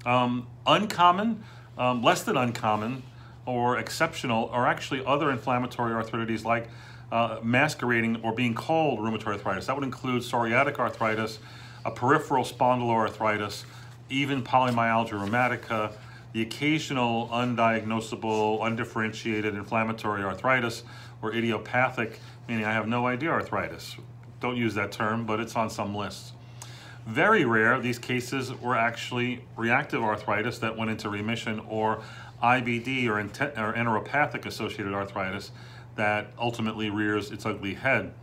Um, 0.05 0.47
uncommon, 0.67 1.45
um, 1.77 2.03
less 2.03 2.23
than 2.23 2.35
uncommon, 2.35 3.03
or 3.45 3.79
exceptional 3.79 4.49
are 4.49 4.67
actually 4.67 5.05
other 5.05 5.31
inflammatory 5.31 5.93
arthritides 5.93 6.43
like 6.43 6.67
uh, 7.13 7.39
masquerading 7.41 8.17
or 8.21 8.33
being 8.33 8.53
called 8.53 8.99
rheumatoid 8.99 9.27
arthritis. 9.27 9.67
That 9.67 9.77
would 9.77 9.85
include 9.85 10.23
psoriatic 10.23 10.77
arthritis, 10.77 11.39
a 11.85 11.91
peripheral 11.91 12.43
spondyloarthritis, 12.43 13.63
even 14.09 14.43
polymyalgia 14.43 15.11
rheumatica, 15.11 15.93
the 16.35 16.41
occasional 16.41 17.29
undiagnosable, 17.29 18.59
undifferentiated 18.61 19.55
inflammatory 19.55 20.21
arthritis, 20.21 20.83
or 21.21 21.33
idiopathic, 21.33 22.19
meaning 22.49 22.65
I 22.65 22.73
have 22.73 22.89
no 22.89 23.07
idea 23.07 23.29
arthritis. 23.29 23.95
Don't 24.41 24.57
use 24.57 24.75
that 24.75 24.91
term, 24.91 25.25
but 25.25 25.39
it's 25.39 25.55
on 25.55 25.69
some 25.69 25.95
lists. 25.95 26.33
Very 27.07 27.45
rare, 27.45 27.79
these 27.79 27.97
cases 27.97 28.53
were 28.53 28.75
actually 28.75 29.45
reactive 29.55 30.03
arthritis 30.03 30.59
that 30.59 30.75
went 30.75 30.91
into 30.91 31.07
remission 31.07 31.61
or 31.69 32.01
IBD 32.43 33.07
or, 33.07 33.17
or 33.17 33.73
enteropathic 33.73 34.45
associated 34.45 34.93
arthritis 34.93 35.51
that 35.95 36.33
ultimately 36.37 36.89
rears 36.89 37.31
its 37.31 37.45
ugly 37.45 37.75
head. 37.75 38.13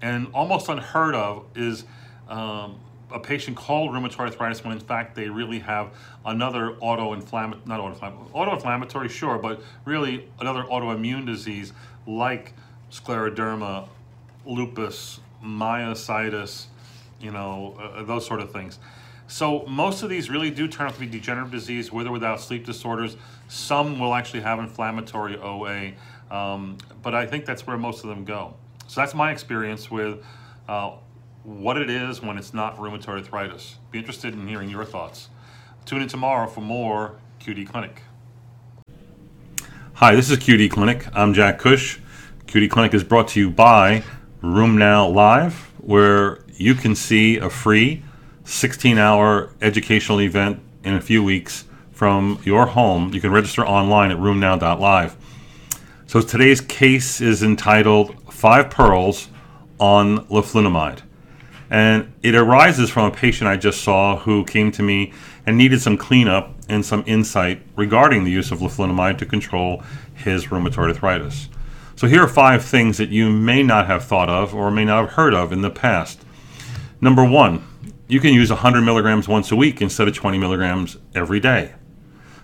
And 0.00 0.26
almost 0.34 0.68
unheard 0.68 1.14
of 1.14 1.44
is 1.54 1.84
um, 2.28 2.80
a 3.12 3.20
patient 3.20 3.56
called 3.56 3.90
rheumatoid 3.90 4.20
arthritis 4.20 4.64
when 4.64 4.72
in 4.72 4.80
fact 4.80 5.14
they 5.14 5.28
really 5.28 5.58
have 5.60 5.90
another 6.24 6.72
autoinflammatory, 6.82 7.66
not 7.66 7.80
autoinflammatory, 7.80 8.30
autoinflammatory, 8.32 9.10
sure, 9.10 9.38
but 9.38 9.62
really 9.84 10.28
another 10.40 10.62
autoimmune 10.64 11.26
disease 11.26 11.72
like 12.06 12.52
scleroderma, 12.90 13.88
lupus, 14.44 15.20
myositis, 15.44 16.66
you 17.20 17.30
know, 17.30 17.76
uh, 17.78 18.00
uh, 18.00 18.02
those 18.02 18.26
sort 18.26 18.40
of 18.40 18.52
things. 18.52 18.78
So 19.28 19.64
most 19.66 20.02
of 20.02 20.10
these 20.10 20.28
really 20.28 20.50
do 20.50 20.68
turn 20.68 20.88
out 20.88 20.94
to 20.94 21.00
be 21.00 21.06
degenerative 21.06 21.52
disease 21.52 21.90
with 21.90 22.06
or 22.06 22.12
without 22.12 22.40
sleep 22.40 22.66
disorders. 22.66 23.16
Some 23.48 23.98
will 23.98 24.14
actually 24.14 24.40
have 24.40 24.58
inflammatory 24.58 25.38
OA, 25.38 25.92
um, 26.30 26.76
but 27.02 27.14
I 27.14 27.26
think 27.26 27.46
that's 27.46 27.66
where 27.66 27.78
most 27.78 28.04
of 28.04 28.10
them 28.10 28.24
go. 28.24 28.54
So 28.88 29.00
that's 29.00 29.14
my 29.14 29.30
experience 29.30 29.90
with 29.90 30.22
uh, 30.68 30.96
what 31.44 31.76
it 31.76 31.90
is 31.90 32.22
when 32.22 32.38
it's 32.38 32.54
not 32.54 32.76
rheumatoid 32.76 33.08
arthritis. 33.08 33.78
Be 33.90 33.98
interested 33.98 34.34
in 34.34 34.46
hearing 34.46 34.68
your 34.68 34.84
thoughts. 34.84 35.28
Tune 35.84 36.02
in 36.02 36.08
tomorrow 36.08 36.48
for 36.48 36.60
more 36.60 37.16
QD 37.40 37.68
Clinic. 37.68 38.02
Hi, 39.94 40.14
this 40.14 40.30
is 40.30 40.38
QD 40.38 40.70
Clinic. 40.70 41.06
I'm 41.14 41.34
Jack 41.34 41.58
Cush. 41.58 41.98
QD 42.46 42.70
Clinic 42.70 42.94
is 42.94 43.02
brought 43.02 43.28
to 43.28 43.40
you 43.40 43.50
by 43.50 44.04
RheumNow 44.42 45.12
Live, 45.12 45.72
where 45.78 46.44
you 46.54 46.74
can 46.74 46.94
see 46.94 47.38
a 47.38 47.50
free 47.50 48.02
16 48.44 48.98
hour 48.98 49.50
educational 49.60 50.20
event 50.20 50.60
in 50.84 50.94
a 50.94 51.00
few 51.00 51.22
weeks 51.24 51.64
from 51.90 52.40
your 52.44 52.66
home. 52.66 53.12
You 53.12 53.20
can 53.20 53.32
register 53.32 53.66
online 53.66 54.10
at 54.10 54.18
rheumnow.live. 54.18 55.16
So 56.06 56.20
today's 56.20 56.60
case 56.60 57.20
is 57.20 57.42
entitled 57.42 58.32
Five 58.32 58.70
Pearls 58.70 59.28
on 59.78 60.26
Leflunomide. 60.26 61.02
And 61.72 62.12
it 62.22 62.34
arises 62.34 62.90
from 62.90 63.06
a 63.06 63.10
patient 63.10 63.48
I 63.48 63.56
just 63.56 63.80
saw 63.80 64.18
who 64.18 64.44
came 64.44 64.70
to 64.72 64.82
me 64.82 65.14
and 65.46 65.56
needed 65.56 65.80
some 65.80 65.96
cleanup 65.96 66.54
and 66.68 66.84
some 66.84 67.02
insight 67.06 67.62
regarding 67.76 68.24
the 68.24 68.30
use 68.30 68.52
of 68.52 68.58
leflunomide 68.58 69.16
to 69.18 69.26
control 69.26 69.82
his 70.12 70.48
rheumatoid 70.48 70.88
arthritis. 70.88 71.48
So 71.96 72.06
here 72.06 72.22
are 72.22 72.28
five 72.28 72.62
things 72.62 72.98
that 72.98 73.08
you 73.08 73.30
may 73.30 73.62
not 73.62 73.86
have 73.86 74.04
thought 74.04 74.28
of 74.28 74.54
or 74.54 74.70
may 74.70 74.84
not 74.84 75.06
have 75.06 75.14
heard 75.14 75.32
of 75.32 75.50
in 75.50 75.62
the 75.62 75.70
past. 75.70 76.20
Number 77.00 77.24
one, 77.24 77.64
you 78.06 78.20
can 78.20 78.34
use 78.34 78.50
100 78.50 78.82
milligrams 78.82 79.26
once 79.26 79.50
a 79.50 79.56
week 79.56 79.80
instead 79.80 80.08
of 80.08 80.14
20 80.14 80.36
milligrams 80.36 80.98
every 81.14 81.40
day. 81.40 81.72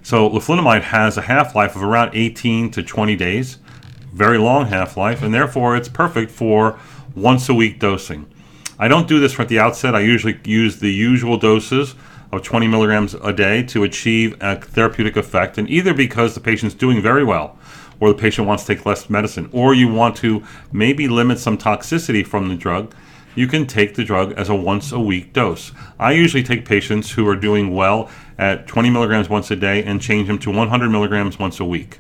So 0.03 0.31
leflunomide 0.31 0.85
has 0.85 1.19
a 1.19 1.23
half-life 1.23 1.77
of 1.77 1.83
around 1.83 2.13
18 2.15 2.71
to 2.71 2.83
20 2.83 3.15
days, 3.17 3.59
very 4.11 4.39
long 4.39 4.69
half-life, 4.69 5.23
and 5.23 5.35
therefore 5.35 5.77
it's 5.77 5.91
perfect 5.91 6.31
for 6.31 6.81
once 7.15 7.51
a 7.51 7.55
week 7.55 7.79
dosing. 7.79 8.25
I 8.79 8.87
don't 8.87 9.09
do 9.09 9.19
this 9.19 9.33
from 9.33 9.49
the 9.49 9.59
outset. 9.59 9.97
I 9.97 10.01
usually 10.01 10.39
use 10.45 10.79
the 10.79 10.93
usual 10.93 11.37
doses 11.37 11.97
of 12.31 12.43
20 12.43 12.69
milligrams 12.69 13.15
a 13.15 13.33
day 13.33 13.63
to 13.65 13.83
achieve 13.83 14.37
a 14.41 14.57
therapeutic 14.57 15.17
effect, 15.17 15.59
and 15.59 15.69
either 15.69 15.93
because 15.93 16.35
the 16.35 16.41
patient's 16.41 16.77
doing 16.77 17.03
very 17.03 17.25
well, 17.25 17.59
or 17.99 18.09
the 18.09 18.19
patient 18.19 18.47
wants 18.47 18.65
to 18.65 18.75
take 18.75 18.87
less 18.87 19.11
medicine, 19.11 19.49
or 19.53 19.75
you 19.75 19.93
want 19.93 20.17
to 20.19 20.45
maybe 20.71 21.09
limit 21.09 21.41
some 21.41 21.59
toxicity 21.59 22.25
from 22.25 22.49
the 22.49 22.55
drug, 22.55 22.95
you 23.35 23.49
can 23.49 23.67
take 23.67 23.95
the 23.95 24.05
drug 24.05 24.33
as 24.33 24.49
a 24.49 24.55
once 24.55 24.93
a 24.93 25.01
week 25.01 25.33
dose. 25.33 25.73
I 25.99 26.13
usually 26.13 26.43
take 26.43 26.65
patients 26.65 27.11
who 27.11 27.27
are 27.29 27.37
doing 27.37 27.75
well 27.75 28.11
at 28.39 28.69
20 28.69 28.91
milligrams 28.91 29.29
once 29.29 29.51
a 29.51 29.57
day 29.57 29.83
and 29.83 30.01
change 30.01 30.29
them 30.29 30.39
to 30.41 30.51
100 30.51 30.91
milligrams 30.91 31.39
once 31.39 31.59
a 31.59 31.65
week. 31.65 31.99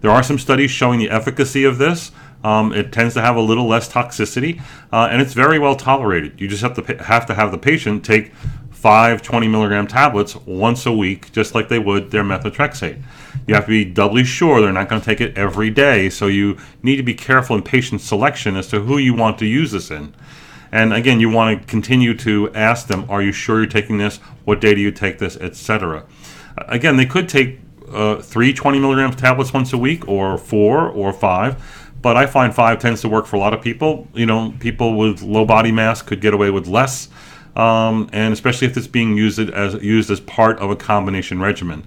There 0.00 0.10
are 0.10 0.22
some 0.22 0.38
studies 0.38 0.70
showing 0.70 0.98
the 0.98 1.10
efficacy 1.10 1.64
of 1.64 1.78
this. 1.78 2.12
Um, 2.44 2.72
it 2.72 2.92
tends 2.92 3.14
to 3.14 3.20
have 3.20 3.36
a 3.36 3.40
little 3.40 3.66
less 3.66 3.92
toxicity, 3.92 4.60
uh, 4.92 5.08
and 5.10 5.20
it's 5.20 5.32
very 5.32 5.58
well 5.58 5.74
tolerated. 5.74 6.40
You 6.40 6.46
just 6.48 6.62
have 6.62 6.74
to 6.74 7.02
have 7.02 7.26
to 7.26 7.34
have 7.34 7.50
the 7.50 7.58
patient 7.58 8.04
take 8.04 8.32
five 8.70 9.22
20 9.22 9.48
milligram 9.48 9.88
tablets 9.88 10.36
once 10.36 10.86
a 10.86 10.92
week, 10.92 11.32
just 11.32 11.52
like 11.54 11.68
they 11.68 11.80
would 11.80 12.12
their 12.12 12.22
methotrexate. 12.22 13.02
You 13.48 13.54
have 13.54 13.64
to 13.64 13.70
be 13.70 13.84
doubly 13.84 14.22
sure 14.22 14.60
they're 14.60 14.72
not 14.72 14.88
going 14.88 15.00
to 15.00 15.04
take 15.04 15.20
it 15.20 15.36
every 15.36 15.68
day, 15.70 16.08
so 16.10 16.28
you 16.28 16.56
need 16.82 16.96
to 16.96 17.02
be 17.02 17.14
careful 17.14 17.56
in 17.56 17.62
patient 17.62 18.00
selection 18.00 18.56
as 18.56 18.68
to 18.68 18.80
who 18.80 18.98
you 18.98 19.14
want 19.14 19.38
to 19.38 19.46
use 19.46 19.72
this 19.72 19.90
in. 19.90 20.14
And 20.70 20.92
again, 20.92 21.18
you 21.18 21.30
want 21.30 21.60
to 21.60 21.66
continue 21.66 22.14
to 22.18 22.52
ask 22.54 22.86
them, 22.86 23.04
"Are 23.08 23.22
you 23.22 23.32
sure 23.32 23.58
you're 23.58 23.66
taking 23.66 23.98
this? 23.98 24.18
What 24.44 24.60
day 24.60 24.76
do 24.76 24.80
you 24.80 24.92
take 24.92 25.18
this?" 25.18 25.36
Etc. 25.38 26.04
Again, 26.56 26.96
they 26.96 27.06
could 27.06 27.28
take 27.28 27.58
uh, 27.92 28.16
three 28.16 28.52
20 28.52 28.78
milligrams 28.78 29.16
tablets 29.16 29.52
once 29.52 29.72
a 29.72 29.78
week, 29.78 30.06
or 30.06 30.38
four, 30.38 30.88
or 30.88 31.12
five 31.12 31.56
but 32.00 32.16
I 32.16 32.26
find 32.26 32.54
five 32.54 32.78
tends 32.78 33.00
to 33.02 33.08
work 33.08 33.26
for 33.26 33.36
a 33.36 33.38
lot 33.38 33.54
of 33.54 33.62
people. 33.62 34.06
You 34.14 34.26
know, 34.26 34.54
people 34.60 34.96
with 34.96 35.22
low 35.22 35.44
body 35.44 35.72
mass 35.72 36.02
could 36.02 36.20
get 36.20 36.34
away 36.34 36.50
with 36.50 36.66
less, 36.66 37.08
um, 37.56 38.08
and 38.12 38.32
especially 38.32 38.68
if 38.68 38.76
it's 38.76 38.86
being 38.86 39.16
used 39.16 39.38
as 39.38 39.74
used 39.82 40.10
as 40.10 40.20
part 40.20 40.58
of 40.58 40.70
a 40.70 40.76
combination 40.76 41.40
regimen. 41.40 41.84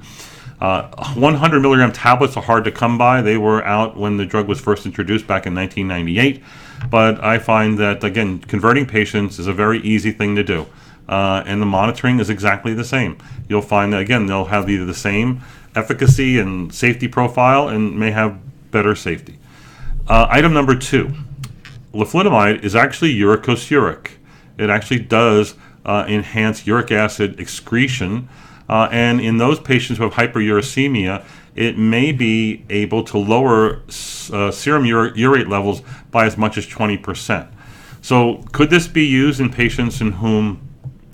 Uh, 0.61 0.87
100 1.15 1.59
milligram 1.59 1.91
tablets 1.91 2.37
are 2.37 2.43
hard 2.43 2.63
to 2.63 2.71
come 2.71 2.97
by. 2.97 3.21
They 3.21 3.35
were 3.35 3.65
out 3.65 3.97
when 3.97 4.17
the 4.17 4.25
drug 4.27 4.47
was 4.47 4.61
first 4.61 4.85
introduced 4.85 5.25
back 5.25 5.47
in 5.47 5.55
1998. 5.55 6.43
But 6.89 7.23
I 7.23 7.39
find 7.39 7.79
that, 7.79 8.03
again, 8.03 8.39
converting 8.39 8.85
patients 8.85 9.39
is 9.39 9.47
a 9.47 9.53
very 9.53 9.79
easy 9.79 10.11
thing 10.11 10.35
to 10.35 10.43
do. 10.43 10.67
Uh, 11.09 11.43
and 11.47 11.61
the 11.61 11.65
monitoring 11.65 12.19
is 12.19 12.29
exactly 12.29 12.75
the 12.75 12.83
same. 12.83 13.17
You'll 13.49 13.63
find 13.63 13.91
that, 13.93 14.01
again, 14.01 14.27
they'll 14.27 14.45
have 14.45 14.69
either 14.69 14.85
the 14.85 14.93
same 14.93 15.41
efficacy 15.75 16.37
and 16.37 16.73
safety 16.73 17.07
profile 17.07 17.67
and 17.67 17.99
may 17.99 18.11
have 18.11 18.37
better 18.69 18.93
safety. 18.93 19.39
Uh, 20.07 20.27
item 20.29 20.53
number 20.53 20.75
two 20.75 21.13
leflunomide 21.93 22.63
is 22.63 22.75
actually 22.75 23.13
uricosuric. 23.13 24.11
It 24.57 24.69
actually 24.69 24.99
does 24.99 25.55
uh, 25.85 26.05
enhance 26.07 26.65
uric 26.65 26.91
acid 26.91 27.39
excretion. 27.39 28.29
Uh, 28.69 28.87
and 28.91 29.19
in 29.19 29.37
those 29.37 29.59
patients 29.59 29.97
who 29.97 30.03
have 30.03 30.13
hyperuricemia, 30.13 31.25
it 31.55 31.77
may 31.77 32.11
be 32.11 32.63
able 32.69 33.03
to 33.03 33.17
lower 33.17 33.83
uh, 34.31 34.51
serum 34.51 34.85
ur- 34.85 35.11
urate 35.11 35.49
levels 35.49 35.81
by 36.09 36.25
as 36.25 36.37
much 36.37 36.57
as 36.57 36.65
20%. 36.65 37.51
So, 38.01 38.43
could 38.51 38.69
this 38.69 38.87
be 38.87 39.05
used 39.05 39.39
in 39.39 39.51
patients 39.51 40.01
in 40.01 40.13
whom 40.13 40.61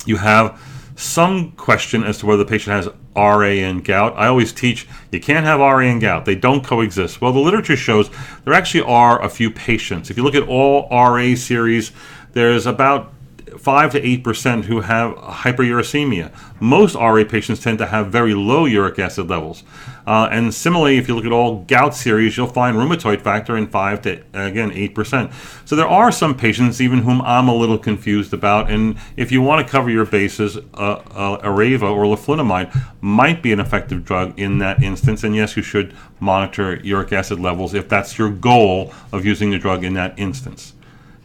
you 0.05 0.17
have 0.17 0.61
some 0.95 1.51
question 1.53 2.03
as 2.03 2.19
to 2.19 2.27
whether 2.27 2.43
the 2.43 2.49
patient 2.49 2.75
has 2.75 2.93
RA 3.17 3.41
and 3.41 3.83
gout. 3.83 4.13
I 4.15 4.27
always 4.27 4.53
teach 4.53 4.87
you 5.11 5.19
can't 5.19 5.45
have 5.45 5.59
RA 5.59 5.79
and 5.79 5.99
gout, 5.99 6.25
they 6.25 6.35
don't 6.35 6.63
coexist. 6.63 7.19
Well, 7.19 7.33
the 7.33 7.39
literature 7.39 7.75
shows 7.75 8.09
there 8.45 8.53
actually 8.53 8.83
are 8.83 9.21
a 9.21 9.29
few 9.29 9.51
patients. 9.51 10.09
If 10.09 10.17
you 10.17 10.23
look 10.23 10.35
at 10.35 10.47
all 10.47 10.87
RA 10.91 11.35
series, 11.35 11.91
there's 12.33 12.65
about 12.65 13.13
5 13.57 13.91
to 13.93 14.01
8% 14.01 14.65
who 14.65 14.81
have 14.81 15.15
hyperuricemia. 15.15 16.31
Most 16.59 16.95
RA 16.95 17.23
patients 17.23 17.59
tend 17.61 17.79
to 17.79 17.87
have 17.87 18.11
very 18.11 18.33
low 18.33 18.65
uric 18.65 18.99
acid 18.99 19.29
levels. 19.29 19.63
Uh, 20.07 20.29
and 20.31 20.53
similarly, 20.53 20.97
if 20.97 21.09
you 21.09 21.15
look 21.15 21.25
at 21.25 21.33
all 21.33 21.65
gout 21.65 21.93
series, 21.93 22.37
you'll 22.37 22.47
find 22.47 22.77
rheumatoid 22.77 23.19
factor 23.19 23.57
in 23.57 23.67
5 23.67 24.01
to, 24.03 24.11
again, 24.33 24.71
8%. 24.71 25.33
So 25.67 25.75
there 25.75 25.87
are 25.87 26.13
some 26.13 26.33
patients, 26.33 26.79
even 26.79 26.99
whom 26.99 27.21
I'm 27.23 27.49
a 27.49 27.53
little 27.53 27.77
confused 27.77 28.33
about. 28.33 28.71
And 28.71 28.97
if 29.17 29.33
you 29.33 29.41
want 29.41 29.67
to 29.67 29.69
cover 29.69 29.89
your 29.89 30.05
bases, 30.05 30.55
uh, 30.55 30.59
uh, 30.79 31.41
Arava 31.41 31.91
or 31.91 32.05
leflunomide 32.05 32.73
might 33.01 33.43
be 33.43 33.51
an 33.51 33.59
effective 33.59 34.05
drug 34.05 34.39
in 34.39 34.59
that 34.59 34.81
instance. 34.81 35.25
And 35.25 35.35
yes, 35.35 35.57
you 35.57 35.61
should 35.61 35.93
monitor 36.21 36.77
uric 36.77 37.11
acid 37.11 37.41
levels 37.41 37.73
if 37.73 37.89
that's 37.89 38.17
your 38.17 38.29
goal 38.29 38.93
of 39.11 39.25
using 39.25 39.51
the 39.51 39.59
drug 39.59 39.83
in 39.83 39.93
that 39.95 40.17
instance. 40.17 40.73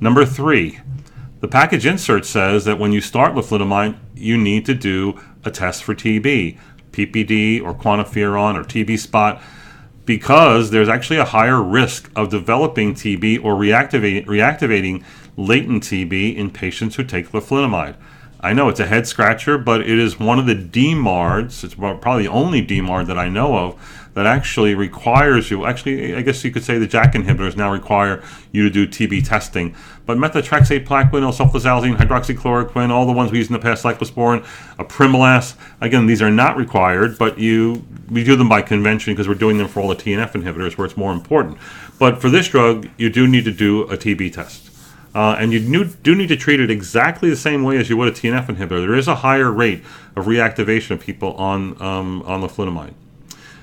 Number 0.01 0.27
three, 0.27 0.81
the 1.39 1.47
package 1.47 1.87
insert 1.87 2.27
says 2.27 2.65
that 2.65 2.81
when 2.81 2.91
you 2.91 3.01
start 3.01 3.35
leflunomide, 3.35 3.97
you 4.17 4.37
need 4.37 4.67
to 4.67 4.75
do 4.75 5.21
a 5.45 5.51
test 5.51 5.83
for 5.83 5.95
TB, 5.95 6.59
PPD 6.93 7.63
or 7.63 7.75
quantiferon 7.75 8.55
or 8.55 8.65
TB 8.65 8.99
spot, 8.99 9.43
because 10.05 10.71
there's 10.71 10.89
actually 10.89 11.19
a 11.19 11.25
higher 11.25 11.63
risk 11.63 12.11
of 12.17 12.29
developing 12.29 12.95
TB 12.95 13.45
or 13.45 13.55
reactivate, 13.55 14.27
reactivating 14.27 15.05
latent 15.37 15.85
TB 15.85 16.37
in 16.37 16.51
patients 16.51 16.97
who 16.97 17.05
take 17.05 17.31
leflunomide. 17.31 17.97
I 18.41 18.53
know 18.53 18.69
it's 18.69 18.81
a 18.81 18.87
head 18.87 19.07
scratcher, 19.07 19.57
but 19.57 19.83
it 19.83 19.99
is 19.99 20.19
one 20.19 20.41
of 20.41 20.47
the 20.47 20.57
DMARDs, 20.57 21.63
it's 21.63 21.75
probably 21.75 22.25
the 22.25 22.33
only 22.33 22.61
DMARD 22.67 23.07
that 23.07 23.19
I 23.19 23.29
know 23.29 23.57
of, 23.57 24.02
that 24.15 24.27
actually 24.27 24.75
requires 24.75 25.51
you. 25.51 25.65
Actually, 25.65 26.15
I 26.15 26.23
guess 26.23 26.45
you 26.45 26.51
could 26.51 26.65
say 26.65 26.79
the 26.79 26.87
JAK 26.87 27.15
inhibitors 27.15 27.57
now 27.57 27.73
require 27.73 28.23
you 28.51 28.63
to 28.63 28.71
do 28.71 28.87
TB 28.87 29.27
testing. 29.27 29.75
But 30.05 30.19
methotrexate, 30.19 30.87
plaquenil, 30.87 31.33
sulfasalazine, 31.33 31.97
hydroxychloroquine, 31.97 32.91
all 32.91 33.07
the 33.07 33.13
ones 33.13 33.33
we 33.33 33.39
used 33.39 33.51
in 33.51 33.55
the 33.55 33.59
past, 33.59 33.85
cyclosporin, 33.85 34.45
apremilast. 34.77 35.57
Again, 35.81 36.07
these 36.07 36.21
are 36.21 36.31
not 36.31 36.57
required, 36.57 37.17
but 37.19 37.39
you 37.39 37.85
we 38.11 38.25
do 38.25 38.37
them 38.37 38.49
by 38.49 38.61
convention 38.61 39.15
because 39.15 39.29
we're 39.29 39.35
doing 39.35 39.57
them 39.57 39.69
for 39.69 39.81
all 39.81 39.89
the 39.89 39.97
TNF 39.97 40.33
inhibitors 40.33 40.77
where 40.77 40.85
it's 40.85 40.97
more 40.97 41.13
important. 41.13 41.57
But 41.99 42.21
for 42.21 42.29
this 42.29 42.49
drug, 42.49 42.89
you 42.99 43.09
do 43.09 43.27
need 43.27 43.45
to 43.45 43.53
do 43.53 43.85
a 43.85 43.97
TB 43.97 44.35
test. 44.35 44.69
Uh, 45.15 45.37
and 45.39 45.53
you 45.53 45.85
do 45.85 46.15
need 46.15 46.29
to 46.29 46.37
treat 46.37 46.59
it 46.59 46.71
exactly 46.71 47.29
the 47.29 47.37
same 47.37 47.63
way 47.63 47.77
as 47.77 47.91
you 47.91 47.97
would 47.99 48.09
a 48.09 48.13
TNF 48.13 48.47
inhibitor. 48.47 48.81
There 48.81 48.95
is 48.95 49.09
a 49.09 49.17
higher 49.17 49.51
rate 49.51 49.83
of 50.17 50.25
reactivation 50.25 50.93
of 50.93 51.01
people 51.01 51.35
on 51.35 51.81
um, 51.83 52.23
on 52.23 52.41
leflunomide. 52.41 52.95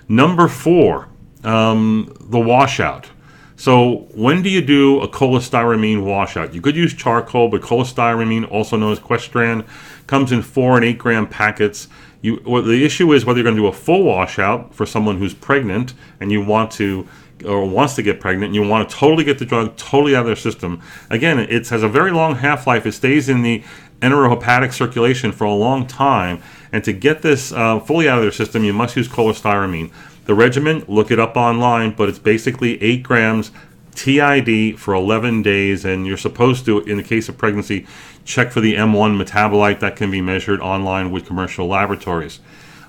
Number 0.09 0.47
four, 0.47 1.07
um, 1.43 2.13
the 2.19 2.39
washout. 2.39 3.09
So 3.55 4.07
when 4.15 4.41
do 4.41 4.49
you 4.49 4.61
do 4.61 5.01
a 5.01 5.07
cholestyramine 5.07 6.03
washout? 6.03 6.53
You 6.53 6.61
could 6.61 6.75
use 6.75 6.93
charcoal, 6.93 7.49
but 7.49 7.61
cholestyramine, 7.61 8.49
also 8.49 8.75
known 8.75 8.91
as 8.91 8.99
Questran, 8.99 9.67
comes 10.07 10.31
in 10.31 10.41
four 10.41 10.77
and 10.77 10.85
eight 10.85 10.97
gram 10.97 11.27
packets. 11.27 11.87
You, 12.21 12.41
well, 12.45 12.63
the 12.63 12.83
issue 12.83 13.13
is 13.13 13.25
whether 13.25 13.37
you're 13.37 13.43
going 13.43 13.55
to 13.55 13.61
do 13.61 13.67
a 13.67 13.73
full 13.73 14.03
washout 14.03 14.73
for 14.73 14.85
someone 14.85 15.17
who's 15.17 15.33
pregnant 15.33 15.93
and 16.19 16.31
you 16.31 16.43
want 16.43 16.71
to 16.71 17.07
or 17.45 17.65
wants 17.65 17.95
to 17.95 18.03
get 18.03 18.19
pregnant, 18.19 18.47
and 18.47 18.55
you 18.55 18.67
want 18.67 18.89
to 18.89 18.95
totally 18.95 19.23
get 19.23 19.39
the 19.39 19.45
drug 19.45 19.75
totally 19.77 20.15
out 20.15 20.21
of 20.21 20.25
their 20.25 20.35
system. 20.35 20.81
Again, 21.09 21.39
it 21.39 21.67
has 21.69 21.83
a 21.83 21.87
very 21.87 22.11
long 22.11 22.35
half 22.35 22.67
life. 22.67 22.85
It 22.85 22.91
stays 22.91 23.29
in 23.29 23.43
the 23.43 23.63
enterohepatic 24.01 24.73
circulation 24.73 25.31
for 25.31 25.45
a 25.45 25.53
long 25.53 25.87
time. 25.87 26.41
And 26.71 26.83
to 26.83 26.93
get 26.93 27.21
this 27.21 27.51
uh, 27.51 27.79
fully 27.79 28.07
out 28.07 28.19
of 28.19 28.23
their 28.23 28.31
system, 28.31 28.63
you 28.63 28.73
must 28.73 28.95
use 28.95 29.07
cholestyramine. 29.07 29.91
The 30.25 30.35
regimen, 30.35 30.85
look 30.87 31.11
it 31.11 31.19
up 31.19 31.35
online, 31.35 31.91
but 31.91 32.09
it's 32.09 32.19
basically 32.19 32.81
8 32.81 33.03
grams 33.03 33.51
TID 33.95 34.79
for 34.79 34.93
11 34.93 35.41
days. 35.41 35.85
And 35.85 36.05
you're 36.05 36.17
supposed 36.17 36.65
to, 36.65 36.79
in 36.81 36.97
the 36.97 37.03
case 37.03 37.27
of 37.29 37.37
pregnancy, 37.37 37.87
check 38.25 38.51
for 38.51 38.61
the 38.61 38.75
M1 38.75 39.21
metabolite 39.21 39.79
that 39.79 39.95
can 39.95 40.11
be 40.11 40.21
measured 40.21 40.61
online 40.61 41.11
with 41.11 41.25
commercial 41.25 41.67
laboratories. 41.67 42.39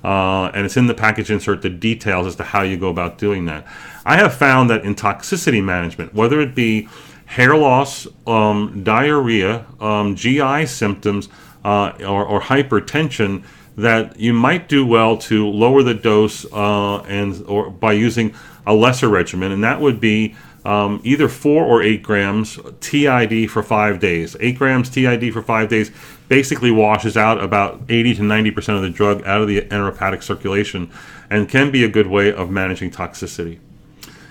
Uh, 0.02 0.46
and 0.54 0.64
it's 0.64 0.76
in 0.76 0.86
the 0.86 0.94
package 0.94 1.30
insert 1.30 1.62
the 1.62 1.70
details 1.70 2.26
as 2.26 2.36
to 2.36 2.44
how 2.44 2.62
you 2.62 2.76
go 2.76 2.88
about 2.88 3.18
doing 3.18 3.44
that. 3.46 3.66
I 4.04 4.16
have 4.16 4.34
found 4.34 4.70
that 4.70 4.84
in 4.84 4.94
toxicity 4.94 5.62
management, 5.62 6.14
whether 6.14 6.40
it 6.40 6.54
be 6.54 6.88
hair 7.26 7.56
loss, 7.56 8.06
um, 8.26 8.82
diarrhea, 8.82 9.66
um, 9.78 10.16
GI 10.16 10.66
symptoms, 10.66 11.28
uh, 11.64 11.92
or, 12.00 12.24
or, 12.24 12.40
hypertension, 12.40 13.44
that 13.80 14.18
you 14.18 14.32
might 14.32 14.68
do 14.68 14.84
well 14.86 15.16
to 15.16 15.46
lower 15.48 15.82
the 15.82 15.94
dose 15.94 16.44
uh, 16.52 16.98
and 17.02 17.44
or 17.46 17.70
by 17.70 17.92
using 17.92 18.34
a 18.66 18.74
lesser 18.74 19.08
regimen, 19.08 19.52
and 19.52 19.64
that 19.64 19.80
would 19.80 20.00
be 20.00 20.36
um, 20.64 21.00
either 21.04 21.28
four 21.28 21.64
or 21.64 21.82
eight 21.82 22.02
grams 22.02 22.58
TID 22.80 23.50
for 23.50 23.62
five 23.62 23.98
days. 23.98 24.36
Eight 24.40 24.58
grams 24.58 24.90
TID 24.90 25.32
for 25.32 25.42
five 25.42 25.68
days 25.68 25.90
basically 26.28 26.70
washes 26.70 27.16
out 27.16 27.42
about 27.42 27.80
80 27.88 28.16
to 28.16 28.22
90 28.22 28.50
percent 28.50 28.76
of 28.76 28.82
the 28.82 28.90
drug 28.90 29.24
out 29.24 29.40
of 29.40 29.48
the 29.48 29.62
enterohepatic 29.62 30.22
circulation, 30.22 30.90
and 31.30 31.48
can 31.48 31.70
be 31.70 31.84
a 31.84 31.88
good 31.88 32.06
way 32.06 32.32
of 32.32 32.50
managing 32.50 32.90
toxicity. 32.90 33.58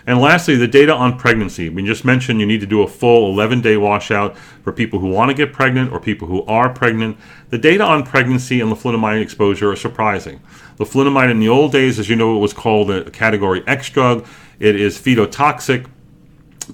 And 0.10 0.20
lastly, 0.20 0.56
the 0.56 0.68
data 0.68 0.92
on 0.92 1.20
pregnancy. 1.20 1.70
We 1.70 1.86
just 1.86 2.04
mentioned 2.04 2.39
you 2.39 2.48
need 2.48 2.62
to 2.62 2.66
do 2.66 2.82
a 2.82 2.88
full 2.88 3.32
11 3.32 3.62
day 3.62 3.78
washout 3.78 4.36
for 4.63 4.74
people 4.74 4.98
who 4.98 5.08
want 5.08 5.30
to 5.30 5.36
get 5.36 5.54
pregnant 5.54 5.92
or 5.94 6.00
people 6.00 6.28
who 6.28 6.44
are 6.46 6.68
pregnant. 6.68 7.16
The 7.51 7.60
data 7.60 7.84
on 7.84 8.04
pregnancy 8.04 8.60
and 8.60 8.72
leflunomide 8.72 9.22
exposure 9.22 9.72
are 9.72 9.75
surprising. 9.75 10.42
Leflunomide 10.80 11.30
in 11.30 11.39
the 11.39 11.48
old 11.48 11.72
days, 11.72 12.00
as 12.00 12.10
you 12.10 12.16
know, 12.16 12.36
it 12.36 12.39
was 12.39 12.54
called 12.54 12.89
a 12.89 13.12
category 13.12 13.62
X 13.68 13.92
drug. 13.92 14.25
It 14.58 14.75
is 14.75 14.98
fetotoxic, 14.98 15.88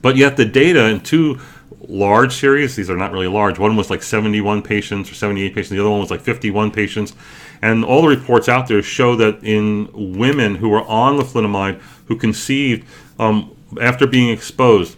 but 0.02 0.16
yet 0.16 0.38
the 0.38 0.46
data 0.46 0.88
in 0.88 1.02
two 1.02 1.42
large 1.90 2.34
series, 2.34 2.78
these 2.78 2.90
are 2.90 2.96
not 2.96 3.12
really 3.12 3.28
large, 3.28 3.60
one 3.60 3.76
was 3.76 3.90
like 3.90 4.02
71 4.02 4.62
patients 4.62 5.12
or 5.12 5.14
78 5.14 5.54
patients, 5.54 5.72
the 5.72 5.80
other 5.80 5.90
one 5.90 6.00
was 6.00 6.10
like 6.10 6.22
51 6.22 6.72
patients. 6.72 7.14
And 7.62 7.84
all 7.84 8.02
the 8.02 8.08
reports 8.08 8.48
out 8.48 8.68
there 8.68 8.82
show 8.82 9.18
that 9.18 9.44
in 9.44 9.90
women 9.94 10.56
who 10.56 10.70
were 10.70 10.84
on 10.84 11.18
leflunomide 11.18 11.82
who 12.06 12.16
conceived, 12.16 12.88
um, 13.20 13.56
after 13.82 14.08
being 14.08 14.30
exposed, 14.30 14.98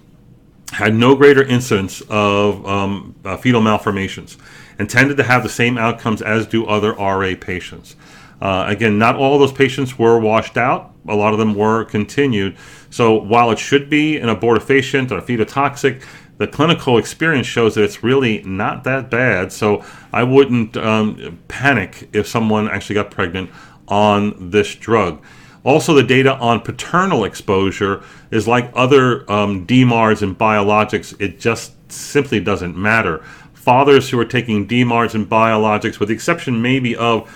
had 0.71 0.93
no 0.93 1.15
greater 1.15 1.43
incidence 1.43 2.01
of 2.09 2.65
um, 2.65 3.15
uh, 3.23 3.37
fetal 3.37 3.61
malformations 3.61 4.37
and 4.79 4.89
tended 4.89 5.17
to 5.17 5.23
have 5.23 5.43
the 5.43 5.49
same 5.49 5.77
outcomes 5.77 6.21
as 6.21 6.45
do 6.45 6.65
other 6.65 6.93
RA 6.93 7.33
patients. 7.39 7.95
Uh, 8.41 8.65
again, 8.67 8.99
not 8.99 9.15
all 9.15 9.39
those 9.39 9.51
patients 9.51 9.97
were 9.97 10.19
washed 10.19 10.57
out. 10.57 10.93
A 11.07 11.15
lot 11.15 11.33
of 11.33 11.39
them 11.39 11.55
were 11.55 11.85
continued. 11.85 12.55
So 12.89 13.15
while 13.15 13.49
it 13.51 13.59
should 13.59 13.89
be 13.89 14.17
an 14.17 14.29
abortifacient 14.29 15.11
or 15.11 15.21
fetotoxic, 15.21 16.03
the 16.37 16.47
clinical 16.47 16.97
experience 16.99 17.47
shows 17.47 17.73
that 17.75 17.83
it's 17.83 18.03
really 18.03 18.43
not 18.43 18.83
that 18.83 19.09
bad. 19.09 19.51
So 19.51 19.83
I 20.13 20.23
wouldn't 20.23 20.77
um, 20.77 21.39
panic 21.47 22.09
if 22.13 22.27
someone 22.27 22.69
actually 22.69 22.95
got 22.95 23.09
pregnant 23.09 23.49
on 23.87 24.51
this 24.51 24.75
drug. 24.75 25.23
Also, 25.67 25.93
the 25.93 26.01
data 26.01 26.33
on 26.37 26.61
paternal 26.61 27.25
exposure 27.25 28.01
is 28.31 28.47
like 28.47 28.71
other 28.73 29.29
um, 29.29 29.67
DMARDs 29.67 30.21
and 30.21 30.37
biologics, 30.37 31.13
it 31.19 31.41
just 31.41 31.73
simply 31.91 32.39
doesn't 32.39 32.77
matter. 32.77 33.17
Fathers 33.53 34.09
who 34.09 34.17
are 34.17 34.23
taking 34.23 34.65
DMARDs 34.65 35.13
and 35.13 35.29
biologics, 35.29 35.99
with 35.99 36.07
the 36.07 36.15
exception 36.15 36.61
maybe 36.61 36.95
of 36.95 37.27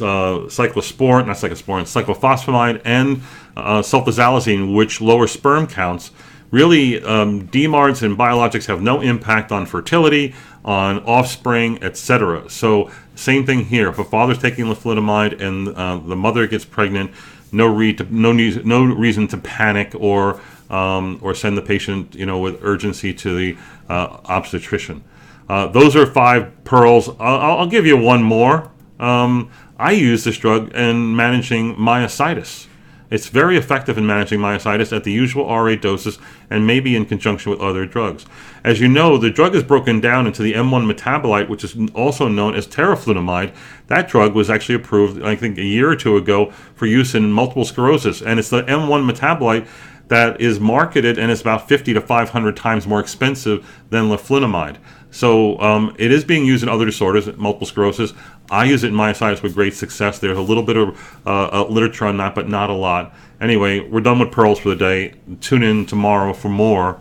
uh, 0.00 0.48
cyclosporin, 0.48 1.26
not 1.26 1.36
cyclosporin, 1.36 1.82
cyclophosphamide, 1.82 2.80
and 2.86 3.20
uh, 3.54 3.82
sulfasalazine, 3.82 4.74
which 4.74 5.02
lower 5.02 5.26
sperm 5.26 5.66
counts, 5.66 6.10
really 6.50 7.02
um, 7.02 7.46
DMARDs 7.48 8.02
and 8.02 8.16
biologics 8.16 8.64
have 8.64 8.80
no 8.80 9.02
impact 9.02 9.52
on 9.52 9.66
fertility, 9.66 10.34
on 10.64 11.00
offspring, 11.00 11.84
etc. 11.84 12.48
So 12.48 12.90
same 13.14 13.44
thing 13.44 13.66
here. 13.66 13.90
If 13.90 13.98
a 13.98 14.04
father's 14.04 14.38
taking 14.38 14.64
leflunomide 14.64 15.38
and 15.38 15.68
uh, 15.68 15.98
the 15.98 16.16
mother 16.16 16.46
gets 16.46 16.64
pregnant, 16.64 17.10
no, 17.54 17.68
no, 18.10 18.32
need, 18.32 18.66
no 18.66 18.84
reason 18.84 19.28
to 19.28 19.36
panic 19.38 19.94
or 19.94 20.40
um, 20.70 21.18
or 21.22 21.34
send 21.34 21.56
the 21.56 21.62
patient, 21.62 22.14
you 22.14 22.26
know, 22.26 22.38
with 22.38 22.58
urgency 22.62 23.14
to 23.14 23.36
the 23.36 23.56
uh, 23.88 24.18
obstetrician. 24.24 25.04
Uh, 25.48 25.66
those 25.68 25.94
are 25.94 26.06
five 26.06 26.64
pearls. 26.64 27.08
I'll, 27.20 27.58
I'll 27.58 27.66
give 27.66 27.86
you 27.86 27.96
one 27.96 28.22
more. 28.22 28.70
Um, 28.98 29.50
I 29.78 29.92
use 29.92 30.24
this 30.24 30.38
drug 30.38 30.74
in 30.74 31.14
managing 31.14 31.76
myositis. 31.76 32.66
It's 33.14 33.28
very 33.28 33.56
effective 33.56 33.96
in 33.96 34.06
managing 34.06 34.40
myositis 34.40 34.94
at 34.94 35.04
the 35.04 35.12
usual 35.12 35.46
RA 35.46 35.76
doses 35.76 36.18
and 36.50 36.66
maybe 36.66 36.96
in 36.96 37.06
conjunction 37.06 37.52
with 37.52 37.60
other 37.60 37.86
drugs. 37.86 38.26
As 38.64 38.80
you 38.80 38.88
know, 38.88 39.18
the 39.18 39.30
drug 39.30 39.54
is 39.54 39.62
broken 39.62 40.00
down 40.00 40.26
into 40.26 40.42
the 40.42 40.54
M1 40.54 40.92
metabolite, 40.92 41.48
which 41.48 41.62
is 41.62 41.76
also 41.94 42.26
known 42.26 42.56
as 42.56 42.66
teriflunomide. 42.66 43.54
That 43.86 44.08
drug 44.08 44.34
was 44.34 44.50
actually 44.50 44.74
approved, 44.74 45.22
I 45.22 45.36
think, 45.36 45.58
a 45.58 45.62
year 45.62 45.88
or 45.88 45.94
two 45.94 46.16
ago 46.16 46.50
for 46.74 46.86
use 46.86 47.14
in 47.14 47.30
multiple 47.30 47.64
sclerosis, 47.64 48.20
and 48.20 48.40
it's 48.40 48.50
the 48.50 48.64
M1 48.64 49.08
metabolite 49.08 49.68
that 50.08 50.40
is 50.40 50.58
marketed 50.58 51.16
and 51.16 51.30
is 51.30 51.40
about 51.40 51.68
50 51.68 51.94
to 51.94 52.00
500 52.00 52.56
times 52.56 52.84
more 52.84 52.98
expensive 52.98 53.64
than 53.90 54.06
leflunomide. 54.06 54.78
So 55.14 55.60
um, 55.60 55.94
it 55.96 56.10
is 56.10 56.24
being 56.24 56.44
used 56.44 56.64
in 56.64 56.68
other 56.68 56.84
disorders, 56.84 57.28
multiple 57.36 57.68
sclerosis. 57.68 58.12
I 58.50 58.64
use 58.64 58.82
it 58.82 58.88
in 58.88 58.94
myositis 58.94 59.44
with 59.44 59.54
great 59.54 59.74
success. 59.74 60.18
There's 60.18 60.36
a 60.36 60.42
little 60.42 60.64
bit 60.64 60.76
of 60.76 61.20
uh, 61.24 61.66
literature 61.68 62.06
on 62.06 62.16
that, 62.16 62.34
but 62.34 62.48
not 62.48 62.68
a 62.68 62.72
lot. 62.74 63.14
Anyway, 63.40 63.78
we're 63.78 64.00
done 64.00 64.18
with 64.18 64.32
pearls 64.32 64.58
for 64.58 64.70
the 64.70 64.76
day. 64.76 65.14
Tune 65.40 65.62
in 65.62 65.86
tomorrow 65.86 66.32
for 66.32 66.48
more 66.48 67.00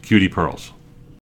QD 0.00 0.32
pearls. 0.32 0.72